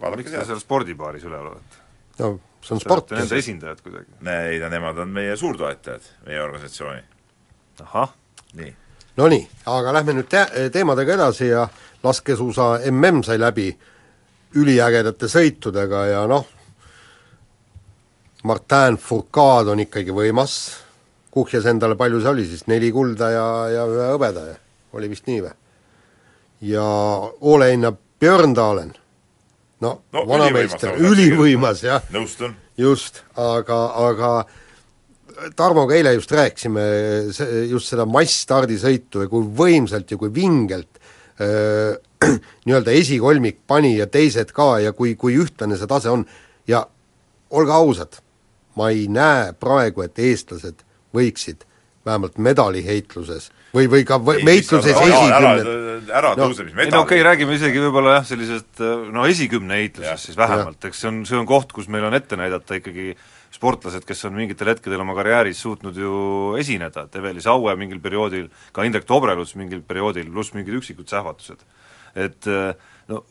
[0.00, 1.80] vaadake miks te seal spordibaaris üleval olete?
[2.18, 4.10] no see on Te sport olete nende esindajad kuidagi?
[4.48, 7.02] ei no nemad on meie suurtoetajad, meie organisatsiooni.
[7.84, 8.14] ahah,
[8.60, 8.74] nii.
[9.16, 11.66] Nonii, aga lähme nüüd te-, teemadega edasi ja
[12.02, 13.68] laskesuusa mm sai läbi
[14.56, 16.46] üliägedate sõitudega ja noh,
[18.44, 20.56] Martin Fourcade on ikkagi võimas,
[21.30, 24.56] kuhjas endale, palju see oli siis, neli kulda ja, ja ühe hõbeda ja
[24.92, 25.52] oli vist nii või?
[26.72, 26.84] ja
[27.40, 28.92] Ole Einar Björndalen,
[29.82, 32.54] no, No, vanameister, ülivõimas, jah, nõustun.
[32.78, 34.32] just, aga, aga
[35.56, 36.82] Tarmoga eile just rääkisime
[37.70, 41.00] just seda masssstardisõitu ja kui võimsalt ja kui vingelt
[41.40, 41.96] öö,
[42.68, 46.22] nii-öelda esikolmik pani ja teised ka ja kui, kui ühtlane see tase on
[46.68, 46.84] ja
[47.50, 48.20] olge ausad,
[48.78, 50.84] ma ei näe praegu, et eestlased
[51.16, 51.66] võiksid
[52.06, 57.20] vähemalt medaliheitluses või, või ka võ- meitluses esikümned ära No, tõuse, mis ei no okei
[57.20, 57.28] okay,, medal.
[57.30, 58.82] räägime isegi võib-olla jah, sellisest
[59.14, 62.36] no esikümne heitlusest siis vähemalt, eks see on, see on koht, kus meil on ette
[62.40, 63.12] näidata ikkagi
[63.52, 66.12] sportlased, kes on mingitel hetkedel oma karjääris suutnud ju
[66.60, 71.62] esineda, et Eveli Saue mingil perioodil, ka Indrek Tobreluts mingil perioodil, pluss mingid üksikud sähvatused.
[72.16, 72.44] et
[73.08, 73.24] no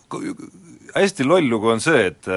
[0.96, 2.30] hästi loll lugu on see, et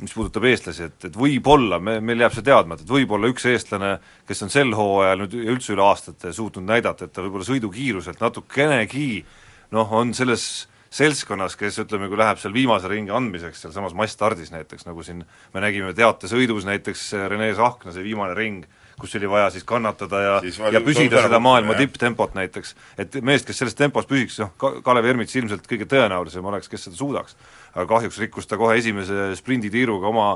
[0.00, 3.94] mis puudutab eestlasi, et, et võib-olla, me, meil jääb see teadmata, et võib-olla üks eestlane,
[4.28, 8.22] kes on sel hooajal nüüd ja üldse üle aastate suutnud näidata, et ta võib-olla sõidukiiruselt
[8.24, 9.24] natukenegi
[9.76, 10.46] noh, on selles
[10.90, 15.22] seltskonnas, kes ütleme, kui läheb seal viimase ringi andmiseks sealsamas massstardis näiteks, nagu siin
[15.54, 18.64] me nägime teatesõidus näiteks Rene Sahkna see viimane ring,
[19.00, 23.46] kus oli vaja siis kannatada ja Siis ja püsida seda maailma tipptempot näiteks, et meest,
[23.46, 27.38] kes selles tempos püsiks, noh, Ka- Kalev Ermits ilmselt kõige tõenäolisem oleks, kes seda suudaks.
[27.74, 30.30] Aga kahjuks rikkus ta kohe esimese sprinditiiruga oma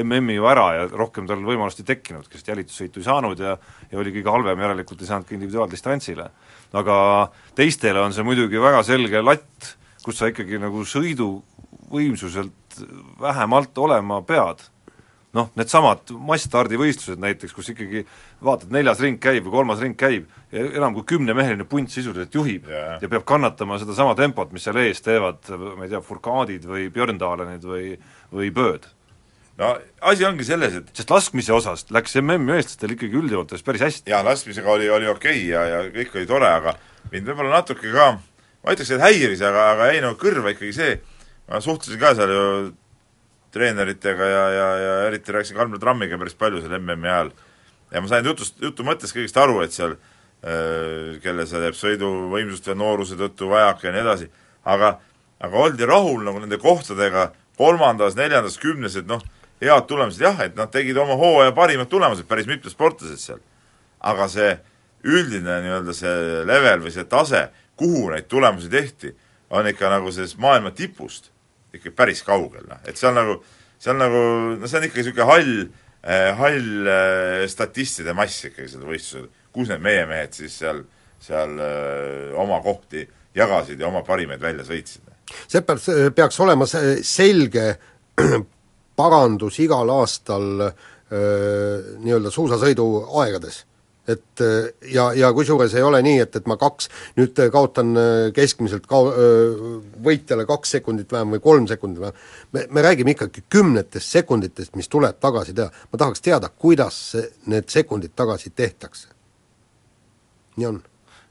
[0.00, 3.56] MM-i ju ära ja rohkem tal võimalust ei tekkinud, sest jälitussõitu ei saanud ja
[3.90, 6.30] ja oli kõige halvem, järelikult ei saanud ka individuaaldistantsile.
[6.72, 6.96] aga
[7.54, 12.82] teistele on see muidugi väga selge latt, kus sa ikkagi nagu sõiduvõimsuselt
[13.20, 14.62] vähemalt olema pead
[15.36, 18.02] noh, needsamad masssstardivõistlused näiteks, kus ikkagi
[18.44, 22.66] vaatad, neljas ring käib või kolmas ring käib ja enam kui kümnemeheline punt sisuliselt juhib
[22.70, 22.96] Jaa.
[23.02, 25.42] ja peab kannatama sedasama tempot, mis seal ees teevad,
[25.76, 27.92] ma ei tea, Furkaadid või Björndalenid või,
[28.34, 28.88] või Bööd.
[29.60, 29.76] no
[30.10, 34.10] asi ongi selles, et sest laskmise osas läks MM-i eestlastel ikkagi üldjoontes päris hästi.
[34.10, 36.74] jaa, laskmisega oli, oli okei okay ja, ja kõik oli tore, aga
[37.12, 38.16] mind võib-olla natuke ka
[38.64, 41.00] ma ütleks, et häiris, aga, aga jäi nagu kõrva ikkagi see,
[41.48, 42.44] ma suhtlesin ka seal ju
[43.54, 47.30] treeneritega ja, ja, ja eriti rääkisin Kalmer Trammiga päris palju seal MM-i ajal.
[47.90, 52.70] ja ma sain jutust, jutu mõttest kõigest aru, et seal äh, kelle see jääb sõiduvõimsust
[52.70, 54.30] ja nooruse tõttu vajaka ja nii edasi,
[54.64, 54.98] aga
[55.40, 59.22] aga oldi rahul nagu nende kohtadega kolmandas, neljandas, kümnes, et noh,
[59.60, 63.40] head tulemused jah, et nad tegid oma hooaja parimad tulemused, päris mitmed sportlased seal.
[64.00, 64.54] aga see
[65.04, 69.12] üldine nii-öelda see level või see tase, kuhu neid tulemusi tehti,
[69.50, 71.28] on ikka nagu sellest maailma tipust
[71.76, 73.36] ikka päris kaugel, noh, et see on nagu,
[73.80, 74.22] see on nagu,
[74.60, 79.70] no see on ikka niisugune hall eh,, hall eh, statistide mass ikkagi seda võistlusel, kus
[79.72, 80.82] need meie mehed siis seal,
[81.22, 83.06] seal eh, oma kohti
[83.36, 85.06] jagasid ja oma parimaid välja sõitsid.
[85.46, 85.82] see peab,
[86.16, 87.68] peaks olema see selge
[89.00, 90.70] parandus igal aastal
[91.10, 92.84] nii-öelda suusasõidu
[93.18, 93.64] aegades.
[94.10, 98.28] Et öö, ja, ja kusjuures ei ole nii, et, et ma kaks, nüüd kaotan öö,
[98.36, 99.02] keskmiselt ka-,
[100.04, 102.20] võitjale kaks sekundit vähem või kolm sekundit vähem,
[102.56, 105.70] me, me räägime ikkagi kümnetest sekunditest, mis tuleb tagasi teha.
[105.92, 107.00] ma tahaks teada, kuidas
[107.46, 109.08] need sekundid tagasi tehtakse.
[110.56, 110.80] nii on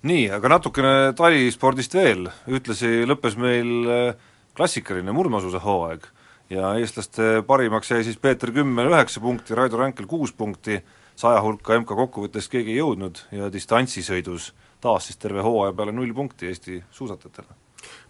[0.08, 6.08] nii, aga natukene talispordist veel, ühtlasi lõppes meil äh, klassikaline murdmaasuusahooaeg
[6.54, 10.80] ja eestlaste parimaks jäi siis Peeter Kümmel üheksa punkti, Raido Ränkel kuus punkti,
[11.19, 14.53] saja hulka MK kokkuvõttes keegi ei jõudnud ja distantsisõidus
[14.84, 17.58] taas siis terve hooaja peale null punkti Eesti suusatajatele.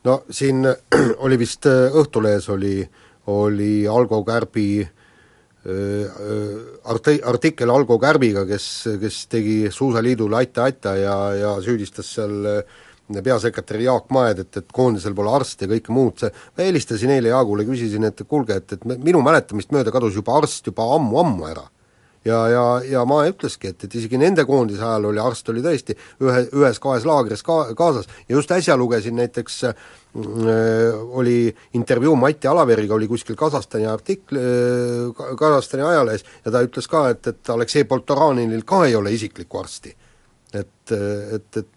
[0.06, 0.68] no siin
[1.26, 2.84] oli vist äh, Õhtulehes oli,
[3.34, 4.92] oli Algo Kärbi äh,
[6.94, 8.68] arti-, artikkel Algo Kärbiga, kes,
[9.02, 12.78] kes tegi Suusaliidule aita-aita ja, ja süüdistas seal äh,
[13.26, 17.34] peasekretär Jaak Maed, et, et koondisel pole arste ja kõike muud, see, ma helistasin eile
[17.34, 21.66] Jaagule, küsisin, et kuulge, et, et minu mäletamist mööda kadus juba arst juba ammu-ammu ära
[22.30, 25.96] ja, ja, ja ma ütleski, et, et isegi nende koondise ajal oli arst oli tõesti
[26.24, 28.10] ühe, ühes-kahes laagris ka kaasas.
[28.28, 29.74] Ja just äsja lugesin näiteks äh,
[31.22, 37.08] oli intervjuu Mati Alaveriga, oli kuskil Kasahstani artikl äh,, Kasahstani ajalehes ja ta ütles ka,
[37.16, 39.96] et, et Aleksei Poltoraninil ka ei ole isiklikku arsti.
[40.54, 41.68] et, et, et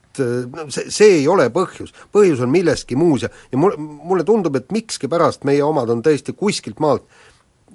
[0.52, 4.56] no see, see ei ole põhjus, põhjus on milleski muus ja, ja mul, mulle tundub,
[4.56, 7.04] et mikskipärast meie omad on tõesti kuskilt maalt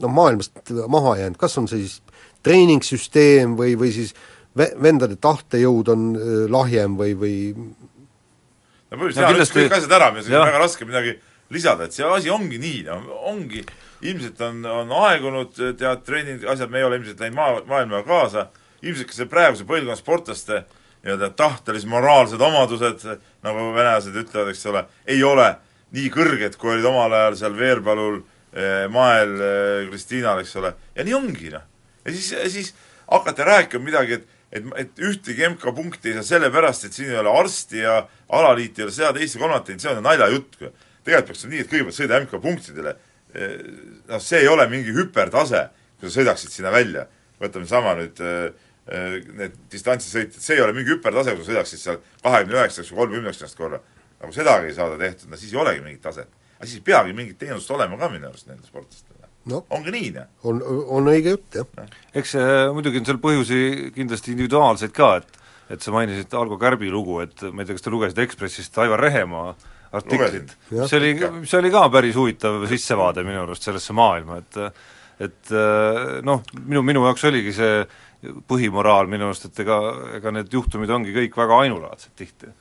[0.02, 2.02] noh, maailmast maha jäänud, kas on see siis
[2.48, 4.14] treeningsüsteem või, või siis
[4.58, 9.98] ve-, vendade tahtejõud on äh, lahjem või, või no põhimõtteliselt No jaa, kindlasti- kõik asjad
[10.00, 11.18] ära, meil on väga raske midagi
[11.54, 13.64] lisada, et see asi ongi nii, no ongi,
[14.08, 18.48] ilmselt on, on aegunud tead treening, asjad, me ei ole ilmselt läinud maa, maailmaga kaasa,
[18.84, 20.64] ilmselt ka see praeguse põlvkonna sportlaste
[21.06, 23.06] nii-öelda tahtelised moraalsed omadused,
[23.46, 25.48] nagu venelased ütlevad, eks ole, ei ole
[25.96, 29.36] nii kõrged, kui olid omal ajal seal Veerpalul eh, Mael
[29.92, 31.64] Kristiinal, eks ole, ja nii ongi, noh.
[32.08, 32.74] Ja siis, siis
[33.12, 37.34] hakata rääkima midagi, et et, et ühtegi MK-punkti ei saa sellepärast, et siin ei ole
[37.40, 37.98] arsti ja
[38.38, 40.56] alaliit ei ole seda, teist ja kolmandat teinud, see on ju naljajutt.
[41.08, 42.94] tegelikult peaks nii, et kõigepealt sõida MK-punktidele,
[44.12, 45.68] noh, see ei ole mingi hüpertase,
[46.00, 47.06] kui sa sõidaksid sinna välja.
[47.42, 48.24] võtame sama nüüd
[48.88, 53.60] need distantsisõitjad, see ei ole mingi hüpertase, kui sa sõidaksid seal kahekümne üheksaks või kolmekümneksast
[53.60, 53.82] korra.
[54.22, 56.32] nagu sedagi ei saada tehtud, no siis ei olegi mingit taset.
[56.58, 59.17] aga siis ei peagi mingit teenust olema ka minu arust nendel sportlastel
[59.52, 60.30] no, ongi nii, noh.
[60.50, 60.62] on,
[60.98, 61.90] on õige jutt, jah.
[62.18, 63.62] eks äh, muidugi on seal põhjusi
[63.96, 67.84] kindlasti individuaalseid ka, et et sa mainisid Algo Kärbi lugu, et ma ei tea, kas
[67.84, 69.50] te lugesite Ekspressist Aivar Rehemaa
[69.98, 71.10] artiklit, mis oli,
[71.42, 74.62] mis oli ka päris huvitav sissevaade minu arust sellesse maailma, et
[75.28, 77.82] et äh, noh, minu, minu jaoks oligi see
[78.48, 79.78] põhimoraal minu arust, et ega,
[80.20, 82.54] ega need juhtumid ongi kõik väga ainulaadsed tihti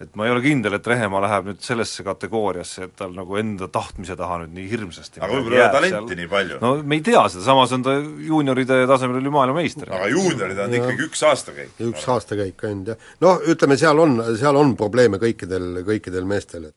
[0.00, 3.68] et ma ei ole kindel, et Rehemaa läheb nüüd sellesse kategooriasse, et tal nagu enda
[3.72, 6.60] tahtmise taha nüüd nii hirmsasti aga võib-olla ei ole talenti nii palju.
[6.64, 9.92] no me ei tea seda, samas on ta juunioride tasemel oli maailmameister.
[9.98, 11.74] aga juuniorid on ikkagi üks aastakäik.
[11.90, 13.08] üks aastakäik ainult, jah.
[13.26, 16.70] noh, ütleme, seal on, seal on probleeme kõikidel, kõikidel meestel.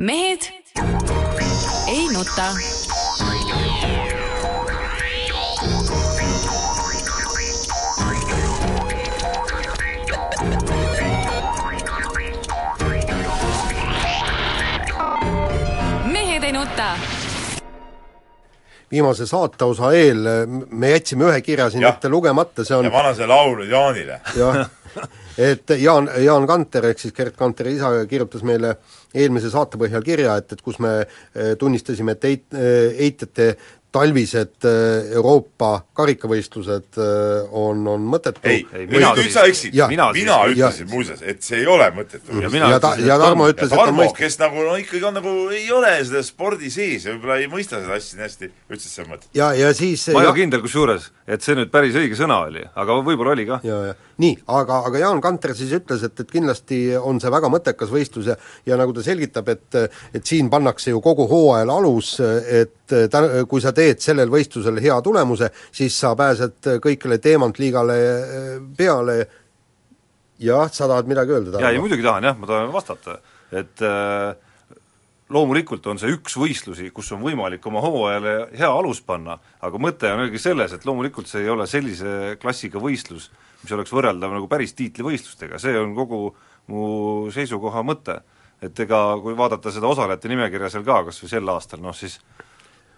[0.00, 0.48] mehed
[1.88, 2.52] ei nuta.
[18.90, 20.28] Viimase saateosa eel
[20.70, 24.20] me jätsime ühe kirja siin ette lugemata, see on ja ma annan selle laulu Jaanile.
[24.36, 24.62] jah,
[25.38, 28.76] et Jaan, Jaan Kanter ehk siis Gerd Kanteri isa kirjutas meile
[29.14, 33.52] eelmise saate põhjal kirja, et, et kus me eh, tunnistasime, et eit-, eh, eitjate
[33.92, 38.42] talvised äh, Euroopa karikavõistlused äh, on, on mõttetu.
[38.48, 42.36] ei, ei, mina nüüd sa eksid, mina, mina ütlesin muuseas, et see ei ole mõttetu.
[42.42, 45.70] ja, ja, ta, ja Tarmo ütles, et Tarmo, kes nagu no ikkagi on nagu, ei
[45.74, 49.06] ole seda spordi sees ja võib-olla ei mõista seda asja nii hästi, ütles, et see
[49.06, 49.32] on mõttetu.
[49.40, 52.66] ja, ja siis ma ei ole kindel kusjuures, et see nüüd päris õige sõna oli,
[52.68, 53.62] aga võib-olla oli ka.
[53.66, 57.50] ja, ja nii, aga, aga Jaan Kanter siis ütles, et, et kindlasti on see väga
[57.52, 59.78] mõttekas võistlus ja ja nagu ta selgitab, et
[60.14, 62.77] et siin pannakse ju kogu hooajal alus, et
[63.10, 67.98] ta, kui sa teed sellel võistlusel hea tulemuse, siis sa pääsed kõikele teemantliigale
[68.76, 69.18] peale
[70.38, 71.62] jah, sa tahad midagi öelda?
[71.62, 73.18] jaa, ei muidugi tahan jah, ma tahan vastata,
[73.52, 74.36] et äh,
[75.34, 80.10] loomulikult on see üks võistlusi, kus on võimalik oma hooajale hea alus panna, aga mõte
[80.12, 83.30] on ikkagi selles, et loomulikult see ei ole sellise klassiga võistlus,
[83.62, 86.32] mis oleks võrreldav nagu päris tiitlivõistlustega, see on kogu
[86.72, 86.82] mu
[87.34, 88.20] seisukoha mõte.
[88.62, 92.18] et ega kui vaadata seda osalejate nimekirja seal ka, kas või sel aastal, noh siis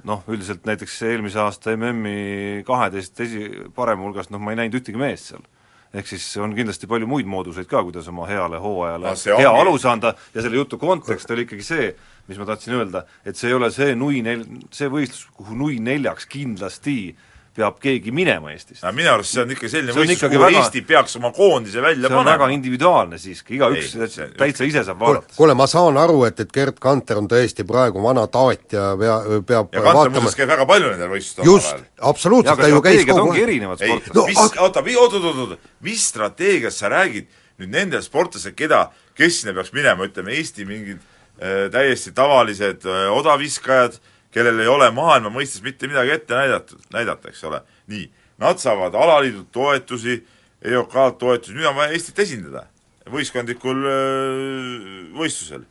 [0.08, 5.00] noh, üldiselt näiteks eelmise aasta MM-i kaheteist esi, parema hulgast noh, ma ei näinud ühtegi
[5.00, 5.46] meest seal.
[5.90, 9.62] ehk siis on kindlasti palju muid mooduseid ka, kuidas oma heale hooajale no, hea ongi...
[9.64, 11.88] alus anda ja selle jutu kontekst oli ikkagi see,
[12.30, 15.80] mis ma tahtsin öelda, et see ei ole see nui nel-, see võistlus, kuhu nui
[15.82, 17.29] neljaks kindlasti äh,
[17.60, 18.84] peab keegi minema Eestist.
[18.96, 22.14] minu arust see on ikka selline võistlus, kuhu väga, Eesti peaks oma koondise välja see
[22.14, 22.36] panema.
[22.36, 23.94] väga individuaalne siiski, igaüks
[24.38, 25.34] täitsa ise saab vaadata.
[25.36, 29.18] kuule, ma saan aru, et, et Gerd Kanter on tõesti praegu vana taat ja pea,
[29.46, 33.26] peab ja Kanter muuseas käib väga palju nendel võistlustel just, absoluutselt, ta ju käis kogu
[33.28, 34.16] ongi erinevad sportlased.
[34.16, 37.28] No, mis, oota, oot, oot, oot, oot, mis strateegiast sa räägid
[37.60, 38.86] nüüd nendel sportlastel, keda,
[39.18, 44.70] kes sinna peaks minema, ütleme Eesti mingid äh, täiesti tavalised äh, odaviskajad äh,, kellel ei
[44.70, 47.62] ole maailma mõistes mitte midagi ette näidatud, näidata, eks ole.
[47.90, 50.20] nii, nad saavad alaliidult toetusi,
[50.64, 52.66] EOK-lt toetusi, nüüd on vaja Eestit esindada
[53.10, 53.86] võistkondlikul
[55.16, 55.64] võistlusel.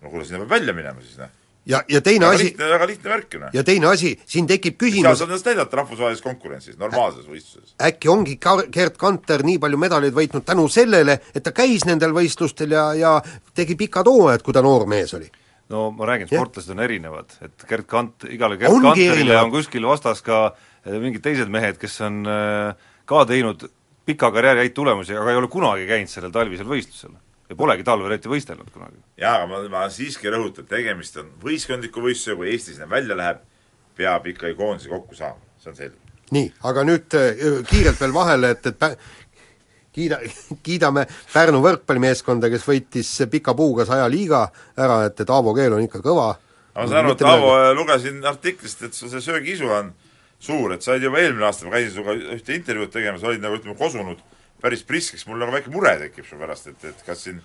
[0.00, 1.30] no kuule, sinna peab välja minema siis, noh.
[1.68, 3.52] ja, ja teine väga asi lihtne, väga lihtne värk ju, noh.
[3.54, 7.74] ja teine asi, siin tekib küsimus seal saab ennast näidata rahvusvahelises konkurentsis, normaalses võistluses.
[7.90, 12.16] äkki ongi Kar-, Gerd Kanter nii palju medaleid võitnud tänu sellele, et ta käis nendel
[12.16, 13.14] võistlustel ja, ja
[13.54, 15.30] tegi pikad hooajad, kui ta noor mees oli
[15.70, 19.44] no ma räägin, sportlased on erinevad, et Gerd Kant-, igale Gerd Ongi Kanterile erinevad.
[19.44, 23.68] on kuskil vastas ka eh, mingid teised mehed, kes on eh, ka teinud
[24.08, 27.14] pika karjääri häid tulemusi, aga ei ole kunagi käinud sellel talvisel võistlusel.
[27.50, 28.98] ja polegi talvel eriti võistelnud kunagi.
[29.22, 33.42] jaa, aga ma, ma siiski rõhutan, tegemist on võistkondliku võistlusega, kui Eesti sinna välja läheb,
[33.96, 36.14] peab ikkagi koondise kokku saama, see on selge.
[36.34, 38.82] nii, aga nüüd eh, kiirelt veel vahele, et, et
[39.94, 40.20] kiida,
[40.66, 44.46] kiidame Pärnu võrkpallimeeskonda, kes võitis pika puuga saja liiga
[44.78, 46.32] ära, et, et Aavo Keel on ikka kõva.
[46.76, 49.94] ma saan aru, et Aavo, lugesin artiklist, et sul see söögiisu on
[50.40, 53.76] suur, et said juba eelmine aasta, ma käisin sinuga ühte intervjuud tegemas, olid nagu ütleme,
[53.78, 54.20] kosunud
[54.60, 57.40] päris priskeks, mul nagu väike mure tekib su pärast, et, et kas siin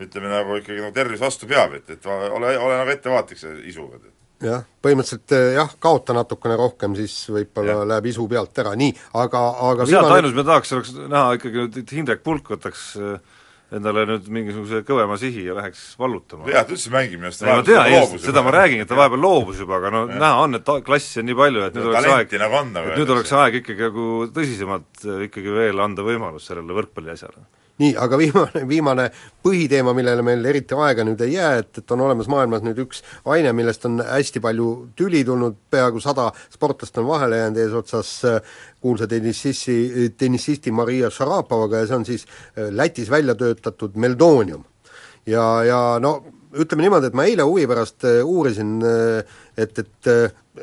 [0.00, 4.00] ütleme nagu ikkagi nagu tervis vastu peab, et, et ole, ole nagu ettevaatlik selle isuga.
[4.44, 9.42] Jah, põhimõtteliselt eh, jah, kaota natukene rohkem, siis võib-olla läheb isu pealt ära, nii, aga,
[9.70, 10.22] aga no sealt viimane...
[10.22, 13.38] ainus, mida tahaks, oleks näha ikkagi nüüd, et Hindrek Pulk võtaks äh,
[13.76, 16.48] endale nüüd mingisuguse kõvema sihi ja läheks vallutama.
[16.50, 19.62] jah, ta üldse mängib minu arust ma tean, seda ma räägin, et ta vahepeal loobus
[19.62, 20.18] juba, aga no ja.
[20.24, 22.98] näha on, et klassi on nii palju, et nüüd no, oleks aeg, nagu on, et
[22.98, 27.46] nüüd oleks aeg ikkagi nagu tõsisemalt äh, ikkagi veel anda võimalus sellele võrkpalliasjale
[27.80, 29.06] nii, aga viimane, viimane
[29.44, 33.02] põhiteema, millele meil eriti aega nüüd ei jää, et, et on olemas maailmas nüüd üks
[33.32, 38.58] aine, millest on hästi palju tüli tulnud, peaaegu sada sportlast on vahele jäänud eesotsas äh,
[38.80, 44.64] kuulsa tennisisti, tennisisti Maria Šarapovaga ja see on siis äh, Lätis välja töötatud Meldonium.
[45.26, 46.18] ja, ja no
[46.50, 48.80] ütleme niimoodi, et ma eile huvi pärast äh, uurisin,
[49.56, 50.12] et, et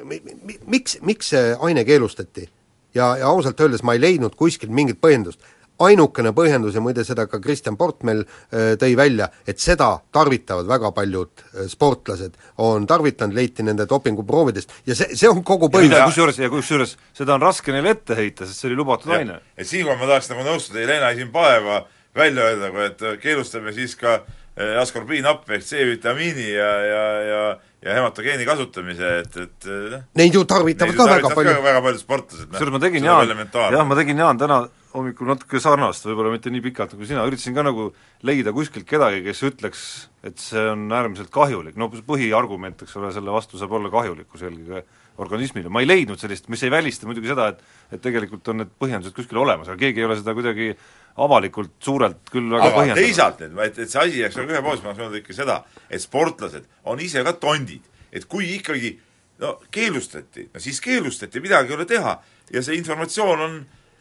[0.03, 0.21] mi,
[0.65, 2.49] miks, miks see aine keelustati
[2.93, 5.41] ja, ja ausalt öeldes ma ei leidnud kuskilt mingit põhjendust
[5.83, 10.91] ainukene põhjendus ja muide seda ka Kristjan Portmel äh, tõi välja, et seda tarvitavad väga
[10.95, 15.97] paljud äh, sportlased, on tarvitanud, leiti nende dopinguproovidest ja see, see on kogu põhjus.
[16.09, 19.39] kusjuures, ja kusjuures seda on raske neile ette heita, sest see oli lubatud ja, aine.
[19.57, 21.83] et siinkohal ma tahaks nagu nõustuda Jelena Isimbaeva
[22.17, 24.21] välja öelda, et keelustame siis ka
[24.57, 27.41] askorbiinhappi ehk C-vitamiini ja, ja, ja
[27.85, 31.53] ja hematogeeni kasutamise, et, et noh Neid ju tarvitavad ka väga palju.
[31.61, 32.49] väga paljud sportlased.
[32.49, 34.63] kusjuures ma tegin, Jaan, jah, ma tegin, Jaan, täna
[34.97, 37.89] hommikul natuke sarnast, võib-olla mitte nii pikalt nagu sina, üritasin ka nagu
[38.25, 39.83] leida kuskilt kedagi, kes ütleks,
[40.25, 44.81] et see on äärmiselt kahjulik, no põhiargument, eks ole, selle vastu saab olla kahjulikkus eelkõige
[45.21, 47.61] organismile, ma ei leidnud sellist, mis ei välista muidugi seda, et
[47.93, 50.73] et tegelikult on need põhjendused kuskil olemas, aga keegi ei ole seda kuidagi
[51.17, 53.03] avalikult suurelt küll väga aga põhjendanud.
[53.07, 55.57] teisalt nüüd, et, et see asi jääks nagu ühepoolselt, ma tahaks öelda ikka seda,
[55.89, 58.93] et sportlased on ise ka tondid, et kui ikkagi
[59.41, 62.19] no keelustati, no siis keelustati, midagi ei ole teha
[62.53, 63.57] ja see informatsioon on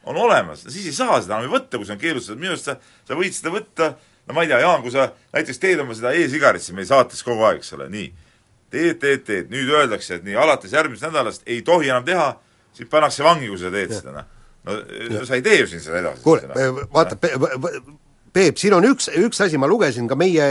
[0.06, 2.54] on olemas, no siis ei saa seda enam ju võtta, kui see on keelustatud, minu
[2.54, 2.76] arust sa,
[3.08, 3.88] sa võid seda võtta,
[4.28, 7.42] no ma ei tea, Jaan, kui sa näiteks teed oma seda e-sigaretti meil saates kogu
[7.48, 8.06] aeg, eks ole, nii,
[8.70, 12.28] teed, teed, teed, nüüd öeldakse, et nii, alates järgmisest nädalast ei tohi enam teha,
[12.76, 13.98] siis pannakse vangi, kui sa teed ja.
[13.98, 14.32] seda, noh.
[14.66, 15.24] No ja.
[15.28, 16.22] sa ei tee ju siin seda edasi.
[16.26, 16.42] kuule,
[16.92, 17.18] vaata,
[18.36, 20.44] Peep, siin on üks, üks asi, ma lugesin ka meie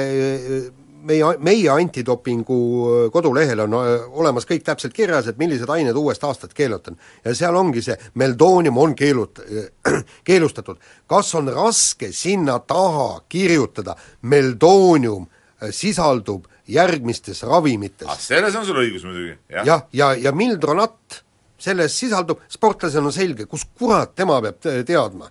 [1.06, 6.24] meie, meie antidopingu äh, kodulehel on äh, olemas kõik täpselt kirjas, et millised ained uuest
[6.28, 7.00] aastast keelata on.
[7.26, 9.44] ja seal ongi see, meldoonium on keelut-,
[10.28, 10.82] keelustatud.
[11.08, 18.08] kas on raske sinna taha kirjutada, meldoonium äh, sisaldub järgmistes ravimites?
[18.10, 19.66] ah, selles on sul õigus muidugi, jah.
[19.66, 21.22] jah, ja, ja, ja mildronat
[21.58, 25.30] selles sisaldub, sportlasel on selge, kus kurat tema peab teadma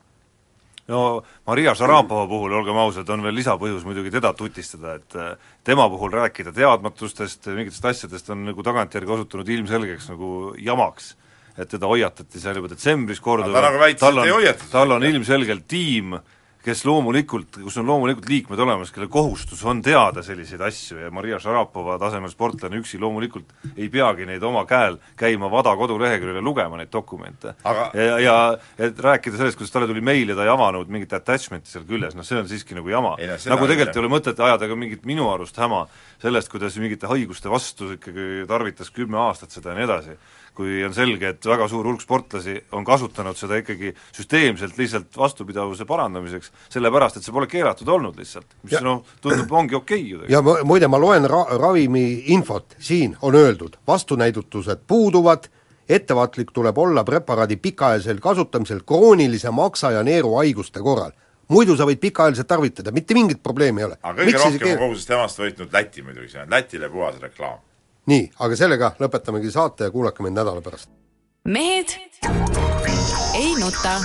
[0.89, 1.01] no
[1.47, 6.13] Maria Šarapova puhul, olgem ausad, on veel lisapõhjus muidugi teda tutistada, et äh, tema puhul
[6.13, 11.15] rääkida teadmatustest, mingitest asjadest on nagu tagantjärgi osutunud ilmselgeks nagu jamaks.
[11.55, 14.29] et teda hoiatati seal juba detsembris korduvalt, tal on,
[14.73, 16.17] tal on ilmselgelt tiim,
[16.65, 21.39] kes loomulikult, kus on loomulikult liikmed olemas, kelle kohustus on teada selliseid asju ja Maria
[21.43, 26.81] Šarapova tasemel sportlane üksi loomulikult ei peagi neid oma käel käima Vada koduleheküljel ja lugema
[26.81, 27.55] neid dokumente.
[27.65, 27.91] Aga....
[27.99, 28.37] ja, ja
[28.79, 32.17] et rääkida sellest, kuidas talle tuli meil ja ta ei avanud mingit attachment'i seal küljes,
[32.17, 33.17] noh see on siiski nagu jama.
[33.21, 35.85] Nagu tegelikult ei ole mõtet ajada ka mingit minu arust häma
[36.23, 40.17] sellest, kuidas mingite haiguste vastu ikkagi tarvitas kümme aastat seda ja nii edasi
[40.55, 45.87] kui on selge, et väga suur hulk sportlasi on kasutanud seda ikkagi süsteemselt lihtsalt vastupidavuse
[45.89, 50.23] parandamiseks, sellepärast et see pole keelatud olnud lihtsalt, mis noh, tundub, ongi okei okay ju
[50.23, 50.63] tegelikult.
[50.63, 52.05] ja muide, ma loen ra-, ravimi
[52.37, 55.51] infot, siin on öeldud, vastunäidutused puuduvad,
[55.89, 61.13] ettevaatlik tuleb olla preparaadi pikaajalisel kasutamisel kroonilise maksa- ja neeruhaiguste korral
[61.49, 63.99] muidu sa võid pikaajaliselt tarvitada, mitte mingit probleemi ei ole.
[64.01, 67.21] aga kõige Miks rohkem on kogu sellest jamast võitnud Läti muidugi, see on Lätile puhas
[67.21, 67.61] reklaam
[68.11, 70.91] nii, aga sellega lõpetamegi saate ja kuulake meid nädala pärast.
[71.45, 71.99] mehed
[73.35, 73.99] ei nuta.